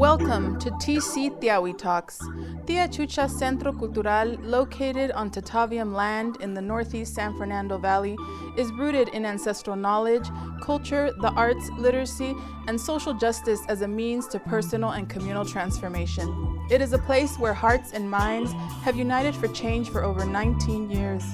[0.00, 2.18] Welcome to TC Tiawi Talks,
[2.66, 8.16] Tia Chucha Centro Cultural, located on Tataviam land in the northeast San Fernando Valley,
[8.56, 10.26] is rooted in ancestral knowledge,
[10.62, 12.34] culture, the arts, literacy,
[12.66, 16.58] and social justice as a means to personal and communal transformation.
[16.70, 18.52] It is a place where hearts and minds
[18.82, 21.24] have united for change for over 19 years.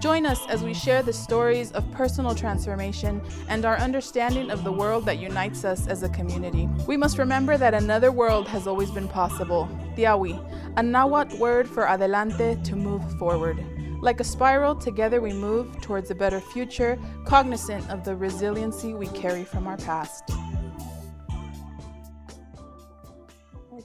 [0.00, 3.20] Join us as we share the stories of personal transformation
[3.50, 6.70] and our understanding of the world that unites us as a community.
[6.86, 9.68] We must remember that another world has always been possible.
[9.94, 10.40] Tiawi,
[10.78, 13.62] a Nahuatl word for adelante to move forward.
[14.00, 19.06] Like a spiral, together we move towards a better future, cognizant of the resiliency we
[19.08, 20.24] carry from our past.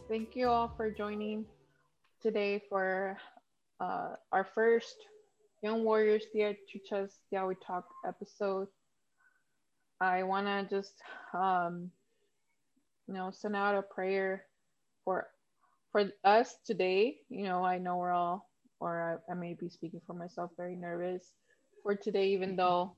[0.08, 1.46] Thank you all for joining
[2.22, 3.18] today for
[3.82, 4.96] uh, our first
[5.66, 8.68] Young Warriors Tia Chuchas We Talk episode.
[10.00, 10.94] I want to just,
[11.34, 11.90] um,
[13.08, 14.46] you know, send out a prayer
[15.04, 15.26] for
[15.92, 17.18] for us today.
[17.30, 18.48] You know, I know we're all,
[18.80, 21.32] or I, I may be speaking for myself, very nervous
[21.82, 22.96] for today, even though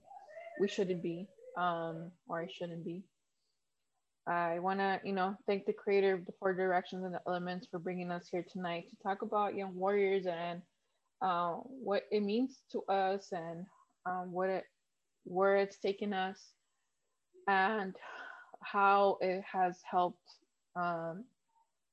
[0.60, 1.26] we shouldn't be,
[1.58, 3.02] um, or I shouldn't be.
[4.28, 7.66] I want to, you know, thank the creator of the four directions and the elements
[7.72, 10.62] for bringing us here tonight to talk about young warriors and
[11.22, 13.66] uh, what it means to us and
[14.06, 14.64] um, what it
[15.26, 16.40] where it's taken us
[17.48, 17.96] and
[18.62, 20.30] how it has helped
[20.76, 21.24] um,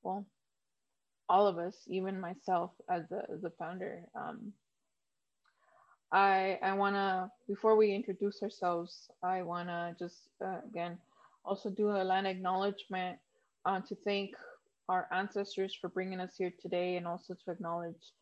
[0.03, 0.25] well
[1.27, 4.03] all of us even myself as the, the founder.
[4.15, 4.53] Um,
[6.11, 10.97] i i want to before we introduce ourselves i want to just uh, again
[11.43, 13.17] also do a land acknowledgement
[13.65, 14.31] uh, to thank
[14.87, 18.13] our ancestors for bringing us here today and also to acknowledge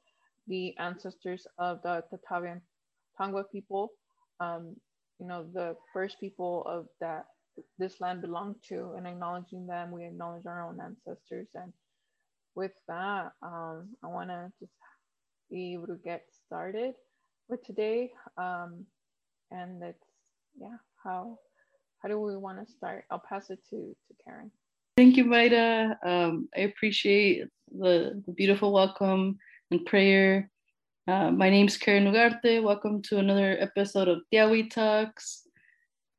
[0.47, 2.61] the ancestors of the Tataviam
[3.19, 3.91] Tongva people,
[4.39, 4.75] um,
[5.19, 7.25] you know, the first people of that
[7.77, 11.47] this land belonged to, and acknowledging them, we acknowledge our own ancestors.
[11.53, 11.71] And
[12.55, 14.73] with that, um, I want to just
[15.51, 16.95] be able to get started
[17.47, 18.11] with today.
[18.37, 18.85] Um,
[19.51, 20.03] and it's
[20.59, 21.37] yeah, how
[22.01, 23.05] how do we want to start?
[23.11, 24.51] I'll pass it to to Karen.
[24.97, 25.95] Thank you, Mayra.
[26.05, 29.39] Um, I appreciate the, the beautiful welcome
[29.73, 30.51] and prayer.
[31.07, 32.61] Uh, my name is Karen Ugarte.
[32.61, 35.47] Welcome to another episode of Tiawi Talks.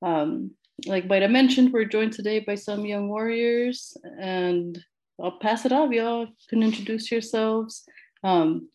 [0.03, 0.51] Um,
[0.87, 4.77] like Mayra mentioned, we're joined today by some young warriors, and
[5.23, 5.93] I'll pass it off.
[5.93, 7.85] Y'all can introduce yourselves.
[8.25, 8.71] Um,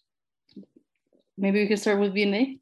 [1.38, 2.62] maybe we can start with Vianney.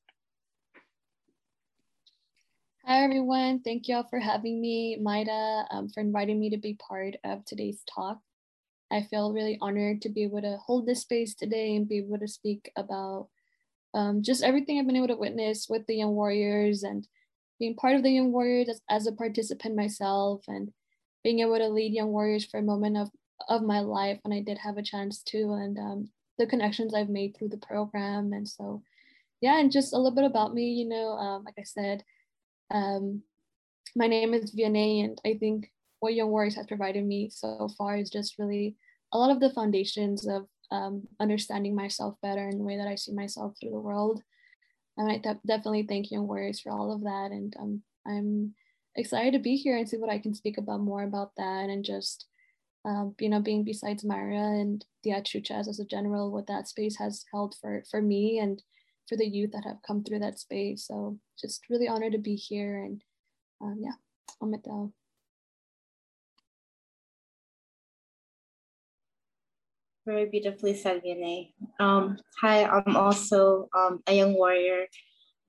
[2.83, 3.61] Hi, everyone.
[3.61, 7.45] Thank you all for having me, Mayra, um, for inviting me to be part of
[7.45, 8.17] today's talk.
[8.91, 12.19] I feel really honored to be able to hold this space today and be able
[12.19, 13.27] to speak about
[13.93, 17.07] um, just everything I've been able to witness with the Young Warriors and
[17.59, 20.71] being part of the Young Warriors as, as a participant myself and
[21.23, 23.09] being able to lead Young Warriors for a moment of,
[23.49, 27.09] of my life when I did have a chance to and um, the connections I've
[27.09, 28.33] made through the program.
[28.33, 28.83] And so,
[29.41, 32.03] yeah, and just a little bit about me, you know, um, like I said,
[32.71, 33.23] um,
[33.95, 37.97] my name is Vianney and I think what Young Warriors has provided me so far
[37.97, 38.75] is just really
[39.13, 42.95] a lot of the foundations of um, understanding myself better and the way that I
[42.95, 44.21] see myself through the world.
[44.97, 47.29] And I de- definitely thank Young Warriors for all of that.
[47.31, 48.53] And um, I'm
[48.95, 51.85] excited to be here and see what I can speak about more about that and
[51.85, 52.25] just,
[52.83, 56.97] um, you know, being besides Mayra and the Achuchas as a general, what that space
[56.97, 58.61] has held for, for me and
[59.07, 60.85] for the youth that have come through that space.
[60.87, 62.83] So just really honored to be here.
[62.83, 63.01] And
[63.61, 63.93] um, yeah,
[64.41, 64.91] I'm at the
[70.07, 71.51] Very beautifully said, Vianney.
[71.81, 74.85] Um, hi, I'm also um, a young warrior.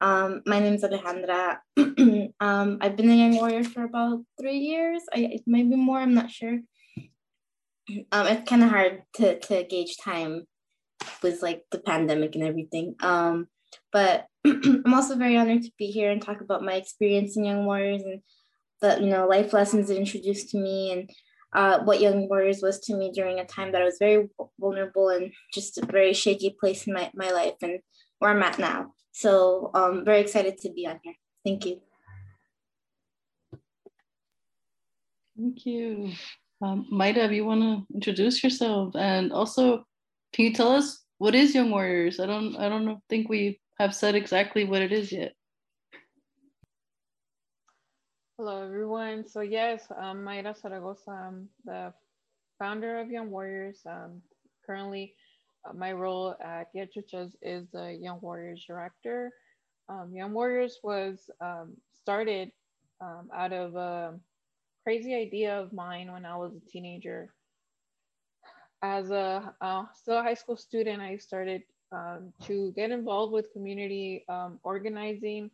[0.00, 1.58] Um, my name is Alejandra.
[2.40, 6.32] um, I've been a young warrior for about three years, I, maybe more, I'm not
[6.32, 6.58] sure.
[8.12, 10.42] Um, it's kind of hard to, to gauge time
[11.22, 12.96] with like the pandemic and everything.
[13.00, 13.46] Um,
[13.92, 17.64] but I'm also very honored to be here and talk about my experience in Young
[17.64, 18.20] Warriors and
[18.82, 21.10] the you know life lessons it introduced to me and
[21.52, 24.28] uh, what Young Warriors was to me during a time that I was very
[24.60, 27.80] vulnerable and just a very shaky place in my, my life and
[28.18, 28.92] where I'm at now.
[29.12, 31.14] So I'm um, very excited to be on here.
[31.44, 31.80] Thank you.
[35.36, 36.12] Thank you.
[36.60, 38.94] Um, Mayra, you want to introduce yourself?
[38.96, 39.84] And also,
[40.32, 42.20] can you tell us what is Young Warriors?
[42.20, 45.32] I don't, I don't think we have said exactly what it is yet.
[48.40, 49.26] Hello, everyone.
[49.26, 51.10] So yes, I'm Mayra Zaragoza.
[51.10, 51.92] I'm the
[52.56, 53.80] founder of Young Warriors.
[53.84, 54.22] Um,
[54.64, 55.16] currently,
[55.68, 59.32] uh, my role at Tia Chuchas is the Young Warriors director.
[59.88, 62.52] Um, Young Warriors was um, started
[63.00, 64.20] um, out of a
[64.84, 67.34] crazy idea of mine when I was a teenager.
[68.84, 73.52] As a uh, still a high school student, I started um, to get involved with
[73.52, 75.50] community um, organizing,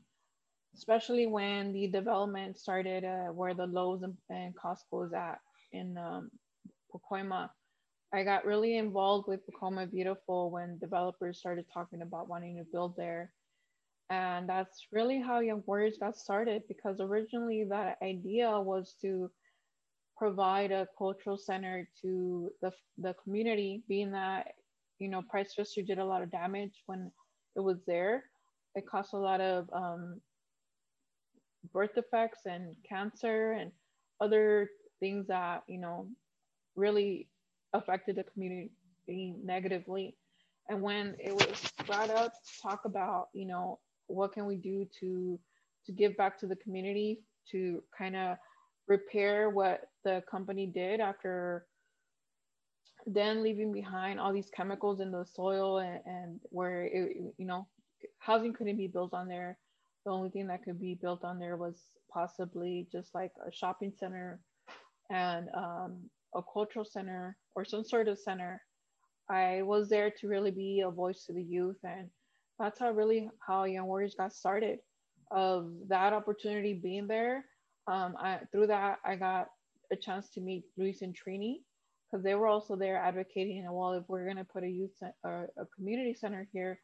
[0.76, 5.38] especially when the development started uh, where the Lowe's and, Costco is at
[5.73, 6.31] in um,
[6.93, 7.49] Pacoima.
[8.12, 12.94] I got really involved with Pacoima Beautiful when developers started talking about wanting to build
[12.97, 13.32] there.
[14.11, 19.31] And that's really how Young Warriors got started because originally that idea was to
[20.17, 24.49] provide a cultural center to the, the community, being that,
[24.99, 27.11] you know, Price Pfister did a lot of damage when
[27.56, 28.25] it was there.
[28.76, 30.21] It caused a lot of um,
[31.72, 33.72] birth defects and cancer and
[34.20, 34.70] other
[35.00, 36.08] things that, you know,
[36.76, 37.28] really
[37.72, 38.70] affected the community
[39.08, 40.16] negatively.
[40.69, 44.87] And when it was brought up to talk about, you know, what can we do
[45.00, 45.38] to
[45.87, 47.20] to give back to the community
[47.50, 48.37] to kind of
[48.88, 51.66] repair what the company did after
[53.06, 57.66] then leaving behind all these chemicals in the soil and, and where it, you know
[58.19, 59.58] housing couldn't be built on there
[60.04, 63.92] the only thing that could be built on there was possibly just like a shopping
[63.98, 64.40] center
[65.10, 65.98] and um,
[66.34, 68.60] a cultural center or some sort of center
[69.30, 72.08] i was there to really be a voice to the youth and
[72.58, 74.78] that's how really how Young Warriors got started.
[75.30, 77.44] Of that opportunity being there,
[77.88, 79.48] um, I, through that I got
[79.92, 81.56] a chance to meet Luis and Trini
[82.10, 83.66] because they were also there advocating.
[83.70, 84.92] Well, if we're gonna put a youth
[85.24, 86.78] or a community center here,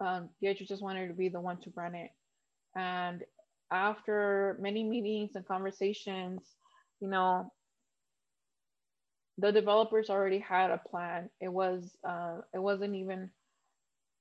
[0.00, 2.10] um, just wanted to be the one to run it.
[2.78, 3.24] And
[3.72, 6.42] after many meetings and conversations,
[7.00, 7.52] you know,
[9.38, 11.30] the developers already had a plan.
[11.40, 13.30] It was uh, it wasn't even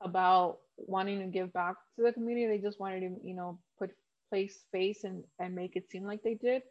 [0.01, 2.48] about wanting to give back to the community.
[2.48, 3.92] They just wanted to, you know, put
[4.30, 6.63] place face and, and make it seem like they did.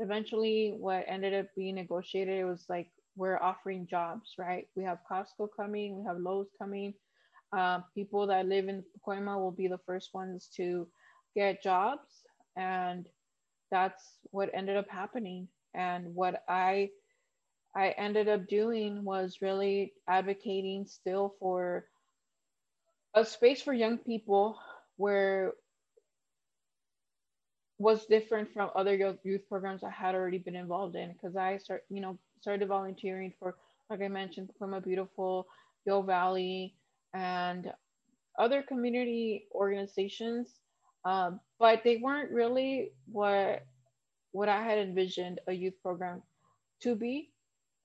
[0.00, 4.66] Eventually, what ended up being negotiated, it was like we're offering jobs, right?
[4.76, 6.94] We have Costco coming, we have Lowe's coming.
[7.56, 10.88] Uh, people that live in Pacoima will be the first ones to
[11.34, 12.08] get jobs.
[12.56, 13.08] And
[13.70, 15.48] that's what ended up happening.
[15.74, 16.90] And what I
[17.74, 21.86] I ended up doing was really advocating still for
[23.14, 24.58] a space for young people
[24.96, 25.54] where
[27.78, 31.84] was different from other youth programs I had already been involved in because I start,
[31.90, 33.56] you know, started volunteering for,
[33.90, 35.46] like I mentioned, Pacoima Beautiful,
[35.84, 36.76] Yo Valley,
[37.12, 37.72] and
[38.38, 40.48] other community organizations,
[41.04, 43.64] um, but they weren't really what
[44.32, 46.22] what I had envisioned a youth program
[46.82, 47.30] to be,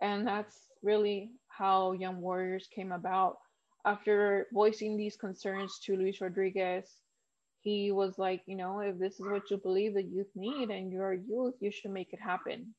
[0.01, 3.37] and that's really how Young Warriors came about
[3.87, 6.97] after voicing these concerns to Luis Rodriguez,
[7.61, 10.91] he was like, you know, if this is what you believe the youth need and
[10.91, 12.73] you're youth, you should make it happen.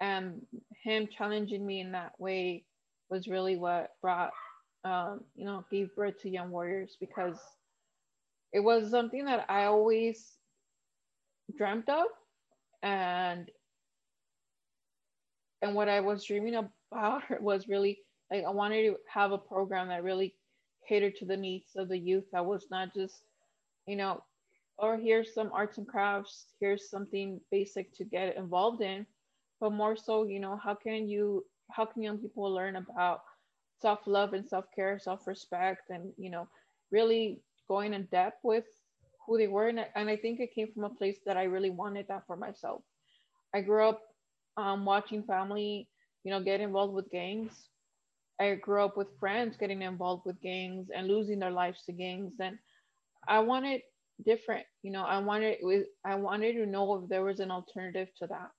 [0.00, 0.42] And
[0.84, 2.64] him challenging me in that way
[3.10, 4.32] was really what brought,
[4.84, 7.38] um, you know, gave birth to Young Warriors because
[8.52, 10.38] it was something that I always
[11.56, 12.06] dreamt of
[12.82, 13.50] and
[15.62, 17.98] and what I was dreaming about was really
[18.30, 20.34] like I wanted to have a program that really
[20.88, 22.24] catered to the needs of the youth.
[22.32, 23.22] That was not just,
[23.86, 24.22] you know,
[24.78, 29.06] or here's some arts and crafts, here's something basic to get involved in,
[29.60, 33.20] but more so, you know, how can you, how can young people learn about
[33.80, 36.48] self-love and self-care, self-respect, and you know,
[36.90, 38.64] really going in depth with
[39.26, 39.68] who they were.
[39.68, 42.36] And, and I think it came from a place that I really wanted that for
[42.36, 42.82] myself.
[43.54, 44.02] I grew up
[44.56, 45.88] um, watching family,
[46.24, 47.68] you know, get involved with gangs
[48.40, 52.34] I grew up with friends getting involved with gangs and losing their lives to gangs,
[52.40, 52.58] and
[53.28, 53.82] I wanted
[54.24, 54.66] different.
[54.82, 55.58] You know, I wanted
[56.04, 58.50] I wanted to know if there was an alternative to that,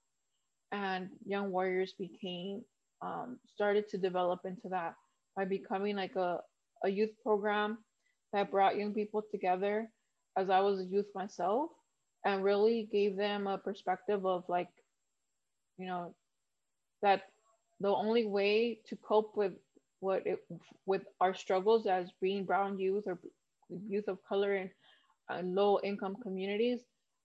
[0.71, 2.63] and Young Warriors became
[3.01, 4.95] um, started to develop into that
[5.35, 6.39] by becoming like a
[6.83, 7.77] a youth program
[8.33, 9.89] that brought young people together
[10.37, 11.71] as I was a youth myself
[12.25, 14.69] and really gave them a perspective of like,
[15.77, 16.13] you know,
[17.01, 17.23] that
[17.79, 19.53] the only way to cope with
[19.99, 20.39] what it,
[20.85, 23.19] with our struggles as being brown youth or
[23.87, 24.69] youth of color in
[25.29, 26.81] uh, low income communities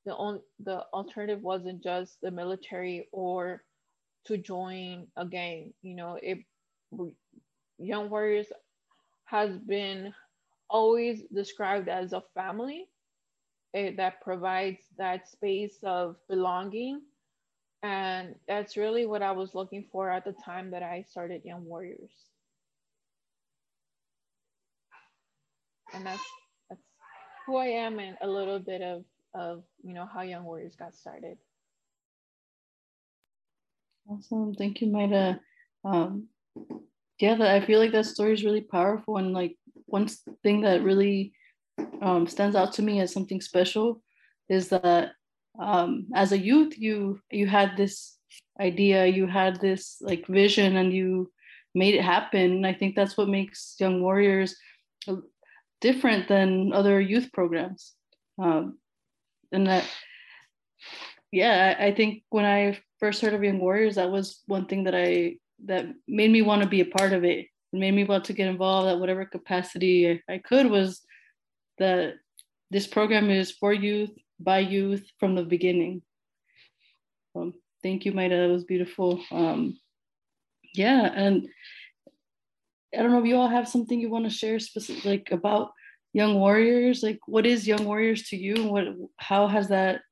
[0.06, 3.62] the only the alternative wasn't just the military or
[4.26, 6.38] to join a gang you know it
[7.78, 8.46] young warriors
[9.26, 10.12] has been
[10.70, 12.86] always described as a family
[13.72, 17.02] it, eh, that provides that space of belonging
[17.82, 21.64] and that's really what i was looking for at the time that i started young
[21.64, 22.12] warriors
[25.94, 26.22] and that's
[26.68, 26.82] that's
[27.46, 29.04] who I am and a little bit of
[29.34, 31.38] of you know how Young Warriors got started.
[34.08, 34.54] Awesome.
[34.54, 35.40] Thank you, Mayra.
[35.84, 36.28] Um,
[37.18, 39.16] yeah, I feel like that story is really powerful.
[39.16, 39.56] And like
[39.94, 40.08] one
[40.42, 41.32] thing that really
[42.02, 44.02] um, stands out to me as something special
[44.48, 45.12] is that
[45.58, 48.18] um, as a youth, you you had this
[48.60, 51.30] idea, you had this like vision, and you
[51.74, 52.48] made it happen.
[52.56, 54.50] And I think that's what makes Young Warriors
[55.80, 57.94] different than other youth programs.
[58.42, 58.78] Um,
[59.52, 59.84] and that,
[61.30, 64.84] yeah, I, I think when I first heard of Young Warriors, that was one thing
[64.84, 65.36] that I
[65.66, 67.46] that made me want to be a part of it.
[67.74, 70.70] Made me want to get involved at whatever capacity I could.
[70.70, 71.02] Was
[71.78, 72.14] that
[72.70, 76.02] this program is for youth by youth from the beginning.
[77.34, 78.46] Um, thank you, Mayra.
[78.46, 79.20] That was beautiful.
[79.32, 79.78] Um,
[80.72, 81.48] yeah, and
[82.96, 85.72] I don't know if you all have something you want to share specific like about
[86.12, 87.02] young warriors.
[87.02, 88.68] Like, what is young warriors to you?
[88.68, 88.84] What,
[89.16, 90.02] how has that,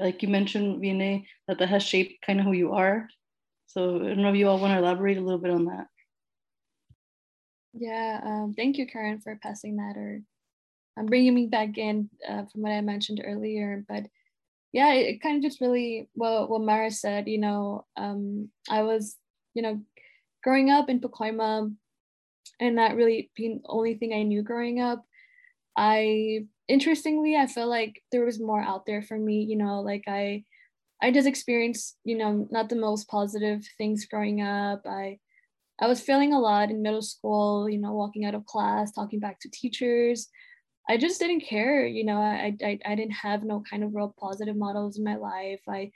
[0.00, 3.06] like you mentioned, Vianney, that that has shaped kind of who you are.
[3.66, 5.86] So I don't know if you all want to elaborate a little bit on that.
[7.72, 10.20] Yeah, um, thank you, Karen, for passing that or
[10.98, 13.84] I'm bringing me back in uh, from what I mentioned earlier.
[13.88, 14.04] But
[14.72, 17.28] yeah, it, it kind of just really well what Mayra said.
[17.28, 19.16] You know, um, I was
[19.54, 19.82] you know
[20.44, 21.74] growing up in Pacoima,
[22.60, 25.04] and that really being the only thing I knew growing up.
[25.76, 29.42] I interestingly, I felt like there was more out there for me.
[29.44, 30.44] You know, like I
[31.02, 34.82] I just experienced you know not the most positive things growing up.
[34.86, 35.18] I
[35.80, 37.68] I was failing a lot in middle school.
[37.68, 40.28] You know, walking out of class, talking back to teachers.
[40.88, 44.14] I just didn't care, you know, I, I, I didn't have no kind of real
[44.18, 45.60] positive models in my life.
[45.68, 45.92] I,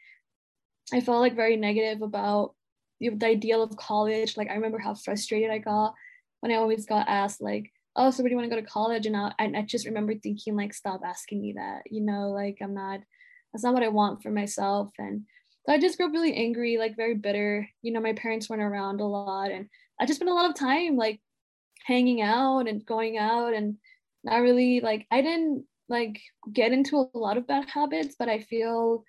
[0.92, 2.54] I felt like very negative about
[3.00, 4.36] the, the ideal of college.
[4.36, 5.94] Like I remember how frustrated I got
[6.40, 8.68] when I always got asked like, oh, so where do you want to go to
[8.68, 9.06] college?
[9.06, 12.74] And I, I just remember thinking like, stop asking me that, you know, like I'm
[12.74, 13.00] not,
[13.52, 14.90] that's not what I want for myself.
[14.98, 15.22] And
[15.66, 17.68] so I just grew up really angry, like very bitter.
[17.82, 19.68] You know, my parents weren't around a lot and
[20.00, 21.20] I just spent a lot of time like
[21.84, 23.76] hanging out and going out and
[24.22, 26.20] not really like I didn't like
[26.52, 29.04] get into a lot of bad habits, but I feel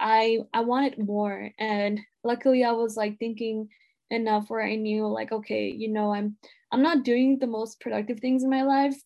[0.00, 1.50] I I wanted more.
[1.58, 3.68] And luckily I was like thinking
[4.10, 6.36] enough where I knew like, okay, you know, I'm
[6.72, 8.96] I'm not doing the most productive things in my life,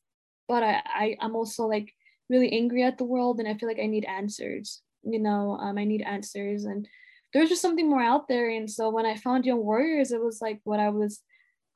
[0.47, 1.93] but I, I I'm also like
[2.31, 4.81] really angry at the world and I feel like I need answers.
[5.13, 6.89] You know, um, I need answers and
[7.33, 8.49] there's just something more out there.
[8.51, 11.21] And so when I found Young Warriors, it was like what I was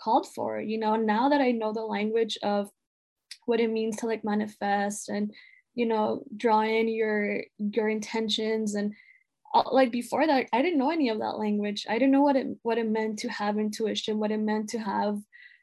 [0.01, 2.71] called for, you know, now that I know the language of
[3.47, 5.33] what it means to like manifest and
[5.75, 8.93] you know draw in your your intentions and
[9.71, 12.47] like before that i didn't know any of that language i didn't know what it
[12.63, 15.19] what it meant to have intuition what it meant to have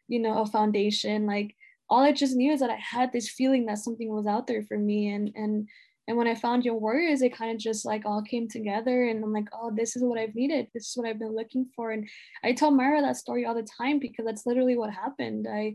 [0.07, 1.55] you know a foundation like
[1.89, 4.63] all i just knew is that i had this feeling that something was out there
[4.63, 5.67] for me and and
[6.10, 9.24] and when i found your Warriors it kind of just like all came together and
[9.24, 11.92] i'm like oh this is what i've needed this is what i've been looking for
[11.92, 12.10] and
[12.44, 15.74] i tell Mayra that story all the time because that's literally what happened i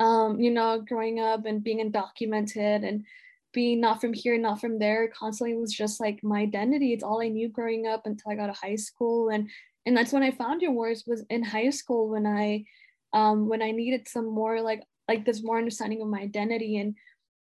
[0.00, 3.04] um, you know, growing up and being undocumented and
[3.52, 6.92] being not from here, not from there, constantly was just like my identity.
[6.92, 9.30] It's all I knew growing up until I got to high school.
[9.30, 9.50] And
[9.86, 12.64] and that's when I found your Warriors was in high school when I
[13.12, 16.94] um when I needed some more like like this more understanding of my identity and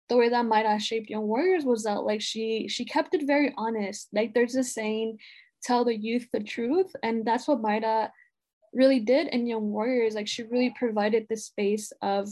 [0.10, 3.54] the way that Mayra shaped Young Warriors was that like she she kept it very
[3.58, 4.10] honest.
[4.14, 5.20] Like there's a saying,
[5.64, 6.92] tell the youth the truth.
[7.04, 8.10] And that's what Mayra
[8.74, 10.16] really did in Young Warriors.
[10.16, 12.30] Like she really provided this space of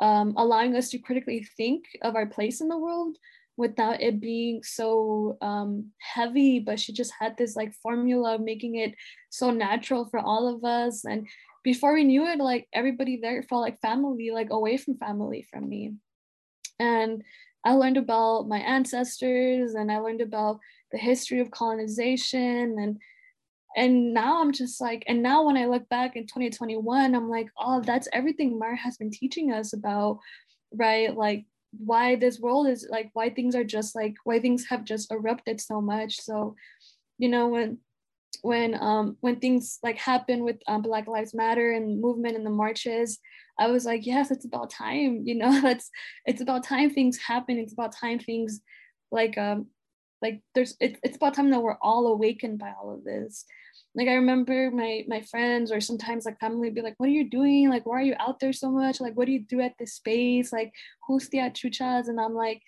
[0.00, 3.16] um, allowing us to critically think of our place in the world
[3.56, 8.76] without it being so um, heavy but she just had this like formula of making
[8.76, 8.94] it
[9.30, 11.26] so natural for all of us and
[11.64, 15.66] before we knew it like everybody there felt like family like away from family from
[15.66, 15.94] me
[16.78, 17.22] and
[17.64, 20.58] i learned about my ancestors and i learned about
[20.92, 22.98] the history of colonization and
[23.76, 27.48] and now i'm just like and now when i look back in 2021 i'm like
[27.58, 30.18] oh that's everything mar has been teaching us about
[30.72, 31.14] right?
[31.14, 31.44] Like
[31.78, 35.60] why this world is like why things are just like why things have just erupted
[35.60, 36.20] so much.
[36.20, 36.56] So
[37.18, 37.78] you know when
[38.42, 42.50] when um when things like happen with um, black lives matter and movement and the
[42.50, 43.18] marches
[43.58, 45.90] i was like yes it's about time you know that's
[46.24, 48.60] it's about time things happen it's about time things
[49.10, 49.66] like um
[50.22, 53.44] like there's it, it's about time that we're all awakened by all of this
[53.96, 57.28] like I remember my my friends or sometimes like family be like, what are you
[57.30, 57.70] doing?
[57.70, 59.00] Like, why are you out there so much?
[59.00, 60.52] Like, what do you do at this space?
[60.52, 60.72] Like,
[61.06, 62.08] who's the chuchas?
[62.08, 62.62] And I'm like,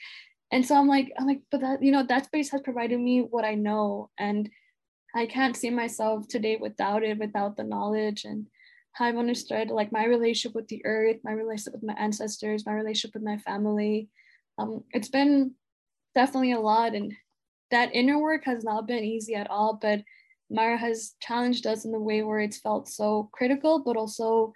[0.50, 3.20] and so I'm like, I'm like, but that, you know, that space has provided me
[3.20, 4.08] what I know.
[4.18, 4.48] And
[5.14, 8.46] I can't see myself today without it, without the knowledge and
[8.98, 12.72] how I've understood like my relationship with the earth, my relationship with my ancestors, my
[12.72, 14.08] relationship with my family.
[14.58, 15.52] Um, it's been
[16.16, 16.94] definitely a lot.
[16.94, 17.14] And
[17.70, 20.02] that inner work has not been easy at all, but
[20.52, 24.52] Mayra has challenged us in the way where it's felt so critical, but also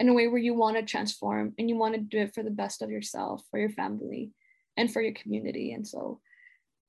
[0.00, 2.42] in a way where you want to transform and you want to do it for
[2.42, 4.32] the best of yourself, for your family,
[4.76, 5.72] and for your community.
[5.72, 6.20] And so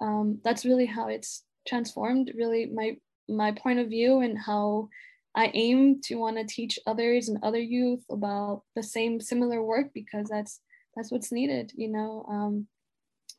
[0.01, 2.31] um, that's really how it's transformed.
[2.35, 2.97] Really, my
[3.27, 4.89] my point of view and how
[5.35, 9.87] I aim to want to teach others and other youth about the same similar work
[9.93, 10.61] because that's
[10.95, 11.73] that's what's needed.
[11.75, 12.67] You know, um,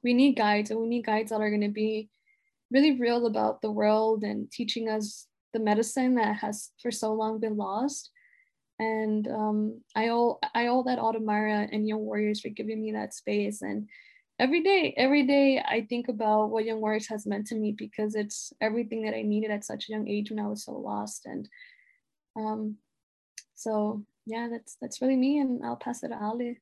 [0.05, 2.11] we need guides and we need guides that are going to be
[2.71, 7.41] really real about the world and teaching us the medicine that has for so long
[7.41, 8.11] been lost.
[8.79, 12.83] And um, I owe I owe that all to Mayra and Young Warriors for giving
[12.83, 13.63] me that space.
[13.63, 13.89] And
[14.39, 18.15] every day, every day I think about what Young Warriors has meant to me because
[18.15, 21.25] it's everything that I needed at such a young age when I was so lost.
[21.25, 21.49] And
[22.37, 22.77] um,
[23.55, 25.39] so yeah, that's that's really me.
[25.39, 26.59] And I'll pass it to Ali.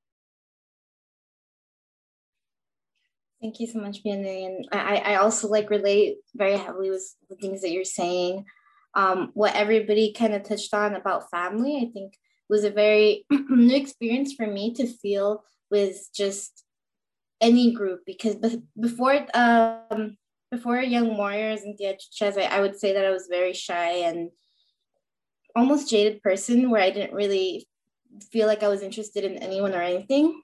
[3.43, 4.47] Thank you so much, Vianney.
[4.47, 8.47] And I, I also like relate very heavily with the things that you're saying.
[8.95, 12.15] Um, what everybody kind of touched on about family, I think
[12.49, 16.65] was a very new experience for me to feel with just
[17.41, 18.37] any group because
[18.81, 20.17] before um,
[20.51, 23.91] before Young Warriors and Tia Chuchas, I, I would say that I was very shy
[24.09, 24.31] and
[25.55, 27.69] almost jaded person where I didn't really
[28.31, 30.43] feel like I was interested in anyone or anything.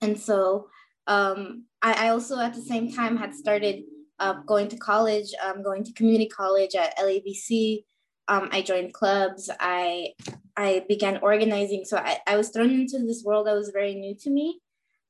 [0.00, 0.68] And so
[1.06, 3.84] um, I, I, also at the same time had started
[4.18, 7.84] uh, going to college, um, going to community college at LAVC.
[8.28, 9.50] Um, I joined clubs.
[9.60, 10.14] I
[10.56, 11.84] I began organizing.
[11.84, 14.60] So I, I was thrown into this world that was very new to me.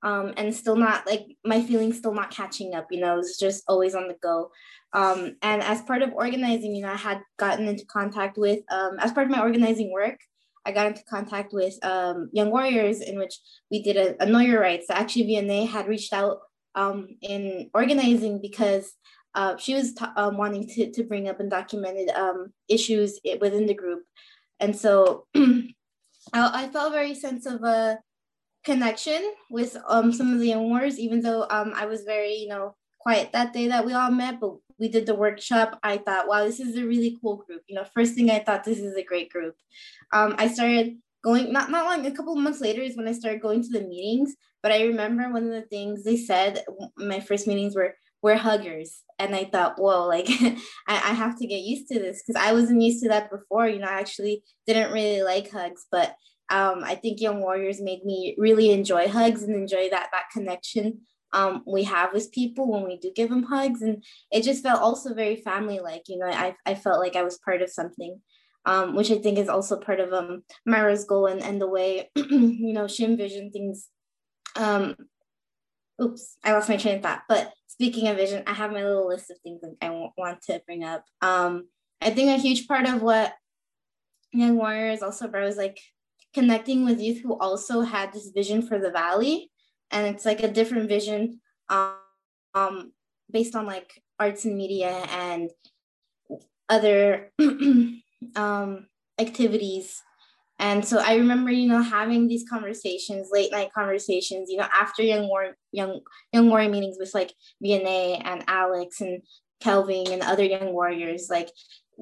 [0.05, 3.39] Um, and still not like my feelings still not catching up, you know, it was
[3.39, 4.51] just always on the go.
[4.93, 8.99] Um, and as part of organizing, you know, I had gotten into contact with, um,
[9.01, 10.21] as part of my organizing work,
[10.67, 13.35] I got into contact with um, Young Warriors, in which
[13.71, 14.87] we did a, a Know Your Rights.
[14.91, 16.41] Actually, Vianney had reached out
[16.75, 18.93] um, in organizing because
[19.35, 23.67] uh, she was t- um, wanting to, to bring up and documented um, issues within
[23.67, 24.03] the group.
[24.61, 25.65] And so I,
[26.33, 27.99] I, felt very sense of a
[28.65, 32.49] connection with um, some of the young warriors, even though um, I was very, you
[32.49, 36.27] know, quiet that day that we all met, but we did the workshop, I thought,
[36.27, 37.63] wow, this is a really cool group.
[37.69, 39.55] You know, first thing I thought, this is a great group.
[40.13, 43.13] Um, I started going, not, not long, a couple of months later is when I
[43.13, 44.35] started going to the meetings.
[44.63, 46.65] But I remember one of the things they said,
[46.97, 49.03] my first meetings were, we're huggers.
[49.19, 50.57] And I thought, whoa, like I,
[50.89, 53.69] I have to get used to this because I wasn't used to that before.
[53.69, 56.17] You know, I actually didn't really like hugs, but
[56.51, 61.01] um, I think Young Warriors made me really enjoy hugs and enjoy that that connection
[61.35, 63.83] um, we have with people when we do give them hugs.
[63.83, 67.25] And it just felt also very family like, you know, I, I felt like I
[67.25, 68.21] was part of something.
[68.67, 72.09] Um, which I think is also part of um, Mayra's goal and, and the way,
[72.17, 73.91] you know, she envisioned things.
[74.57, 74.97] Um,
[76.01, 77.25] oops, I lost my train of thought.
[77.29, 80.83] But speaking of vision, I have my little list of things I want to bring
[80.83, 81.05] up.
[81.21, 81.69] Um,
[82.01, 83.35] I think a huge part of what
[84.33, 85.79] Young Warriors also brought was like
[86.35, 89.51] connecting with youth who also had this vision for the Valley.
[89.91, 91.95] And it's like a different vision um,
[92.55, 92.93] um
[93.31, 95.51] based on like arts and media and
[96.69, 97.33] other
[98.37, 98.87] um,
[99.19, 100.03] activities.
[100.61, 105.03] And so i remember you know having these conversations late night conversations you know after
[105.03, 106.01] young war young
[106.33, 109.21] young warrior meetings with like Vianney and alex and
[109.61, 111.51] kelvin and other young warriors like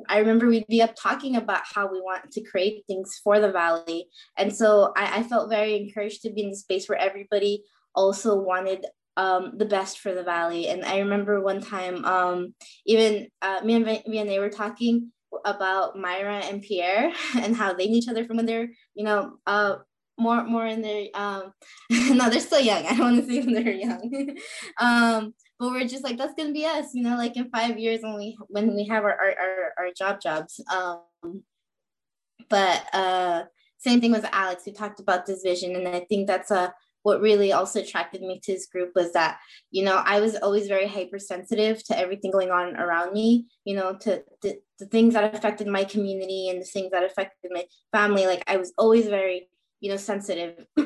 [0.09, 3.53] I remember we'd be up talking about how we want to create things for the
[3.53, 4.09] valley.
[4.37, 8.37] And so I, I felt very encouraged to be in the space where everybody also
[8.37, 10.69] wanted um, the best for the valley.
[10.69, 12.55] And I remember one time, um,
[12.87, 15.13] even uh, me and they were talking
[15.45, 19.35] about Mayra and Pierre and how they knew each other from when they're, you know,
[19.47, 19.77] uh,
[20.19, 21.53] more more in their um
[21.91, 24.37] no they're still young i don't want to say when they're young
[24.79, 28.01] um but we're just like that's gonna be us you know like in five years
[28.03, 30.61] when we when we have our art, our, our, job jobs.
[30.73, 31.43] Um
[32.49, 33.45] but uh
[33.79, 34.63] same thing with alex.
[34.67, 38.39] We talked about this vision and i think that's a what really also attracted me
[38.41, 39.39] to this group was that
[39.71, 43.97] you know i was always very hypersensitive to everything going on around me you know
[43.97, 48.27] to the things that affected my community and the things that affected my family.
[48.27, 49.49] Like i was always very
[49.83, 50.65] you know sensitive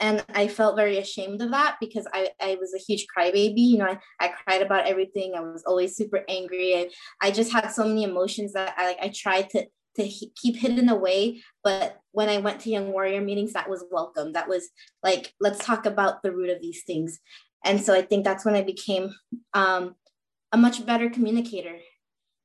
[0.00, 3.78] and i felt very ashamed of that because i, I was a huge crybaby you
[3.78, 6.90] know I, I cried about everything i was always super angry and
[7.22, 9.66] i just had so many emotions that i like i tried to
[9.98, 11.42] to he- keep hidden away.
[11.64, 14.32] But when I went to Young Warrior meetings, that was welcome.
[14.32, 14.68] That was
[15.02, 17.18] like, let's talk about the root of these things.
[17.64, 19.12] And so I think that's when I became
[19.54, 19.96] um,
[20.52, 21.78] a much better communicator.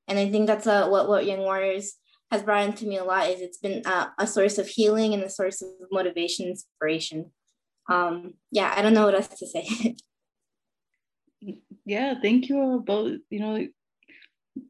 [0.08, 1.94] And I think that's uh, what, what Young Warriors
[2.34, 5.24] has brought into me a lot is it's been uh, a source of healing and
[5.24, 7.32] a source of motivation, inspiration.
[7.90, 9.96] Um, yeah, I don't know what else to say.
[11.86, 13.20] yeah, thank you all both.
[13.30, 13.68] You know,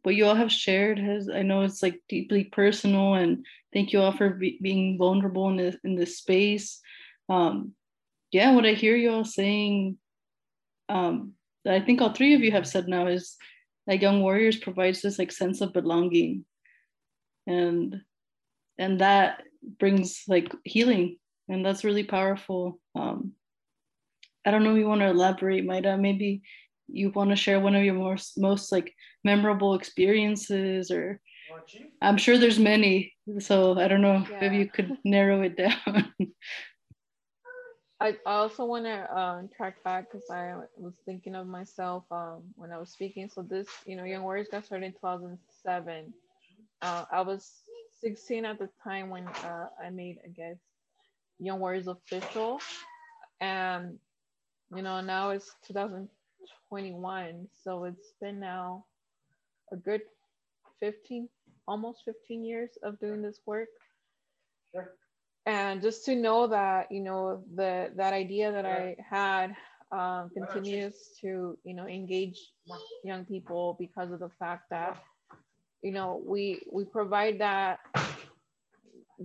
[0.03, 4.01] what you all have shared has I know it's like deeply personal and thank you
[4.01, 6.81] all for be, being vulnerable in this in this space.
[7.29, 7.73] Um,
[8.31, 9.97] yeah, what I hear you all saying,
[10.89, 13.37] um, that I think all three of you have said now is
[13.87, 16.43] that Young Warriors provides this like sense of belonging,
[17.47, 18.01] and
[18.77, 19.43] and that
[19.79, 21.17] brings like healing,
[21.49, 22.79] and that's really powerful.
[22.95, 23.33] Um,
[24.45, 25.99] I don't know if you want to elaborate, Mayra.
[25.99, 26.43] Maybe
[26.87, 31.19] you want to share one of your most most like memorable experiences or
[32.01, 34.43] i'm sure there's many so i don't know yeah.
[34.43, 36.13] if you could narrow it down
[37.99, 42.71] i also want to um, track back because i was thinking of myself um, when
[42.71, 46.13] i was speaking so this you know young warriors got started in 2007
[46.83, 47.63] uh, i was
[48.01, 50.57] 16 at the time when uh, i made i guess
[51.39, 52.59] young warriors official
[53.41, 53.99] and
[54.75, 57.47] you know now it's 2021.
[57.63, 58.85] So it's been now
[59.71, 60.01] a good
[60.79, 61.29] 15,
[61.67, 63.69] almost 15 years of doing this work.
[64.73, 64.91] Sure.
[65.45, 69.55] And just to know that, you know, the that idea that I had
[69.91, 72.39] um, continues to, you know, engage
[73.03, 74.97] young people because of the fact that,
[75.83, 77.79] you know, we we provide that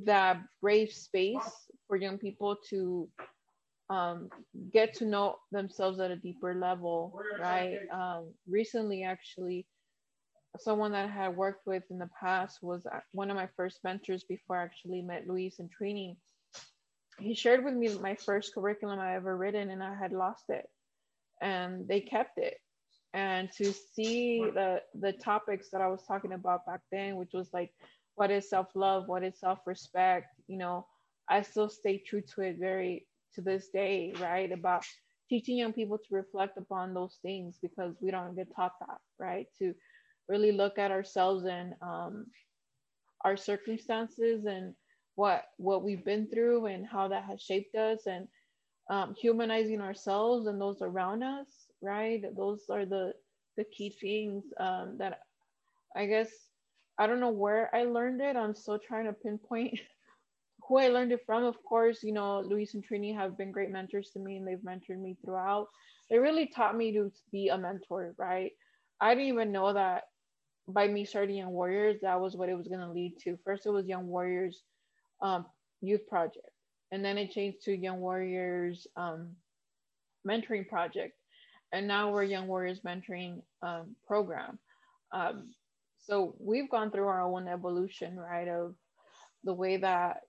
[0.05, 3.09] that brave space for young people to
[3.91, 4.29] um,
[4.73, 7.79] get to know themselves at a deeper level, right?
[7.93, 9.67] Um, recently, actually,
[10.59, 13.79] someone that I had worked with in the past was uh, one of my first
[13.85, 16.17] mentors before I actually met Luis in Trini.
[17.19, 20.67] He shared with me my first curriculum I ever written, and I had lost it,
[21.41, 22.59] and they kept it.
[23.19, 27.51] And to see the the topics that I was talking about back then, which was
[27.53, 27.73] like,
[28.15, 30.87] what is self love, what is self respect, you know,
[31.29, 34.53] I still stay true to it very to this day, right?
[34.53, 34.85] About
[35.29, 39.49] teaching young people to reflect upon those things because we don't get taught that, right?
[39.59, 39.75] To
[40.29, 42.27] really look at ourselves and um,
[43.25, 44.75] our circumstances and
[45.17, 48.29] what what we've been through and how that has shaped us and
[48.91, 51.49] um, humanizing ourselves and those around us,
[51.83, 52.23] right?
[52.37, 53.13] Those are the
[53.57, 55.21] the key things um, that
[55.97, 56.31] I guess
[56.99, 58.37] I don't know where I learned it.
[58.37, 59.81] I'm still trying to pinpoint
[60.69, 63.71] who I learned it from, of course, you know, Luis and Trini have been great
[63.71, 65.69] mentors to me and they've mentored me throughout.
[66.11, 68.53] They really taught me to be a mentor, right?
[69.01, 70.05] I didn't even know that
[70.69, 73.39] by me starting Young Warriors, that was what it was going to lead to.
[73.45, 74.63] First, it was Young Warriors
[75.23, 75.47] um,
[75.81, 76.51] Youth Project,
[76.93, 79.31] and then it changed to Young Warriors um,
[80.27, 81.15] Mentoring Project.
[81.73, 84.59] And now we're Young Warriors Mentoring um, Program.
[85.13, 85.51] Um,
[85.99, 88.75] so we've gone through our own evolution, right, of
[89.45, 90.21] the way that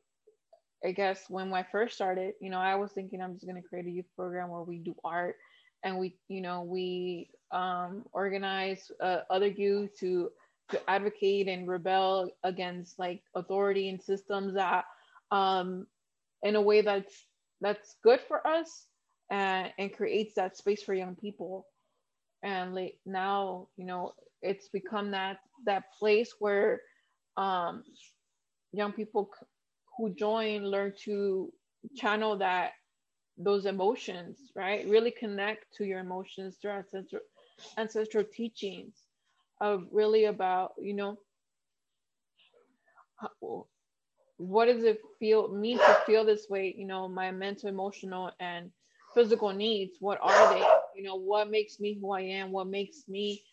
[0.85, 3.67] I guess when I first started, you know, I was thinking I'm just going to
[3.67, 5.35] create a youth program where we do art
[5.83, 10.29] and we, you know, we um, organize uh, other youth to
[10.69, 14.85] to advocate and rebel against like authority and systems that
[15.31, 15.87] um,
[16.43, 17.25] in a way that's
[17.59, 18.85] that's good for us
[19.29, 21.65] and, and creates that space for young people
[22.43, 26.81] and like now you know it's become that that place where
[27.37, 27.83] um,
[28.71, 29.29] young people
[29.97, 31.51] who join learn to
[31.95, 32.71] channel that
[33.37, 34.87] those emotions, right?
[34.87, 37.21] Really connect to your emotions through ancestral
[37.77, 38.95] ancestral teachings
[39.61, 41.17] of really about, you know,
[44.37, 46.73] what does it feel mean to feel this way?
[46.77, 48.71] You know, my mental, emotional, and
[49.13, 49.97] physical needs.
[49.99, 50.63] What are they?
[50.95, 52.51] You know, what makes me who I am?
[52.51, 53.43] What makes me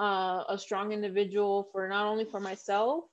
[0.00, 3.04] uh, a strong individual for not only for myself,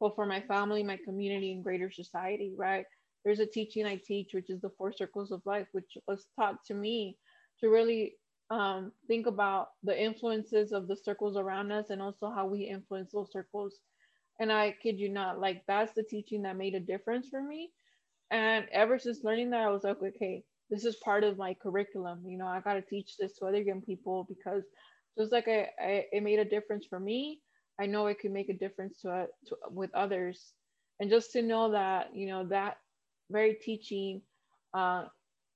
[0.00, 2.84] but for my family, my community, and greater society, right?
[3.24, 6.64] There's a teaching I teach, which is the four circles of life, which was taught
[6.66, 7.18] to me
[7.60, 8.14] to really
[8.50, 13.12] um, think about the influences of the circles around us and also how we influence
[13.12, 13.78] those circles.
[14.40, 17.70] And I kid you not, like that's the teaching that made a difference for me.
[18.30, 22.22] And ever since learning that, I was like, okay, this is part of my curriculum.
[22.26, 24.64] You know, I got to teach this to other young people because
[25.18, 27.40] just like I, I, it made a difference for me,
[27.80, 30.52] I know it could make a difference to, to with others.
[31.00, 32.76] And just to know that, you know, that
[33.30, 34.22] very teaching,
[34.74, 35.06] uh,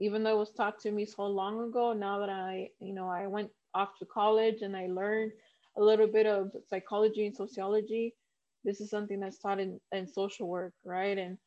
[0.01, 3.09] even though it was taught to me so long ago, now that I, you know,
[3.09, 5.33] I went off to college and I learned
[5.77, 8.15] a little bit of psychology and sociology,
[8.65, 11.19] this is something that's taught in, in social work, right?
[11.19, 11.39] And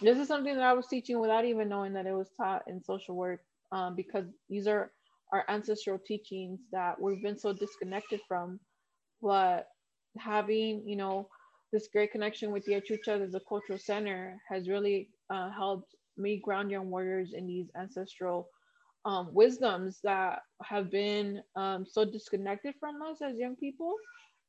[0.00, 2.82] this is something that I was teaching without even knowing that it was taught in
[2.82, 3.40] social work
[3.72, 4.92] um, because these are
[5.32, 8.60] our ancestral teachings that we've been so disconnected from.
[9.22, 9.68] But
[10.18, 11.28] having, you know,
[11.72, 16.40] this great connection with the Achuchas as a cultural center has really uh, helped me
[16.44, 18.48] ground young warriors in these ancestral
[19.04, 23.94] um, wisdoms that have been um, so disconnected from us as young people.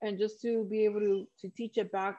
[0.02, 2.18] and just to be able to to teach it back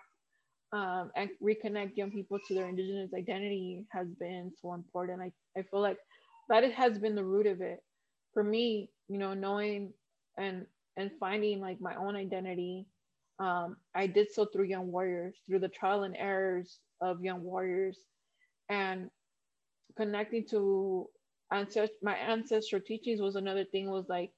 [0.73, 5.21] um, and reconnect young people to their indigenous identity has been so important.
[5.23, 5.99] I, I feel like
[6.49, 7.81] that it has been the root of it
[8.35, 9.93] for me, you know, knowing
[10.39, 12.87] and and finding like my own identity.
[13.39, 17.99] Um, I did so through Young Warriors, through the trial and errors of Young Warriors,
[18.71, 19.11] and
[19.97, 21.09] connecting to
[21.53, 23.91] ancest- my ancestral teachings was another thing.
[23.91, 24.33] Was like,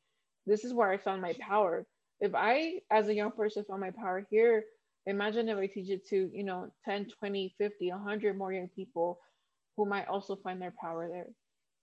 [0.46, 1.86] this is where I found my power.
[2.20, 4.64] If I, as a young person, found my power here,
[5.06, 9.20] imagine if I teach it to, you know, 10, 20, 50, 100 more young people
[9.76, 11.26] who might also find their power there.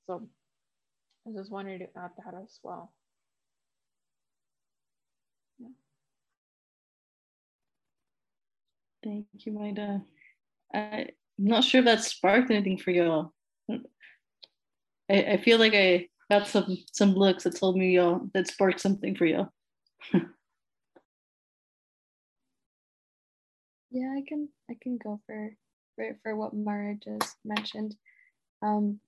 [0.07, 0.27] So
[1.27, 2.91] I just wanted to add that as well.
[5.59, 5.67] Yeah.
[9.03, 10.03] Thank you, Mayra.
[10.73, 11.07] I'm
[11.37, 13.33] not sure if that sparked anything for y'all.
[13.69, 13.79] I,
[15.09, 19.15] I feel like I got some some looks that told me y'all that sparked something
[19.15, 19.49] for y'all.
[23.91, 25.51] Yeah, I can I can go for
[25.95, 27.95] for, for what Mayra just mentioned.
[28.61, 28.99] Um,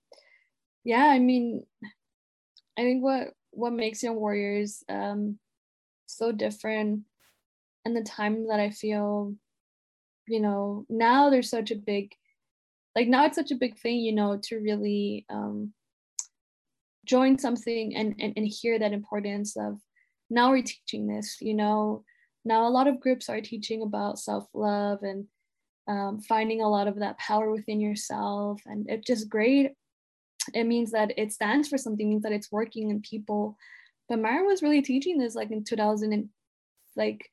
[0.83, 1.65] yeah, I mean,
[2.77, 5.39] I think what what makes Young Warriors um,
[6.05, 7.03] so different,
[7.85, 9.35] and the time that I feel,
[10.27, 12.13] you know, now there's such a big,
[12.95, 15.71] like now it's such a big thing, you know, to really um,
[17.05, 19.79] join something and, and and hear that importance of
[20.29, 22.03] now we're teaching this, you know,
[22.45, 25.25] now a lot of groups are teaching about self-love and
[25.87, 29.71] um, finding a lot of that power within yourself and it's just great.
[30.53, 33.57] It means that it stands for something means that it's working in people.
[34.09, 36.29] But Mayra was really teaching this like in 2000 and
[36.95, 37.29] like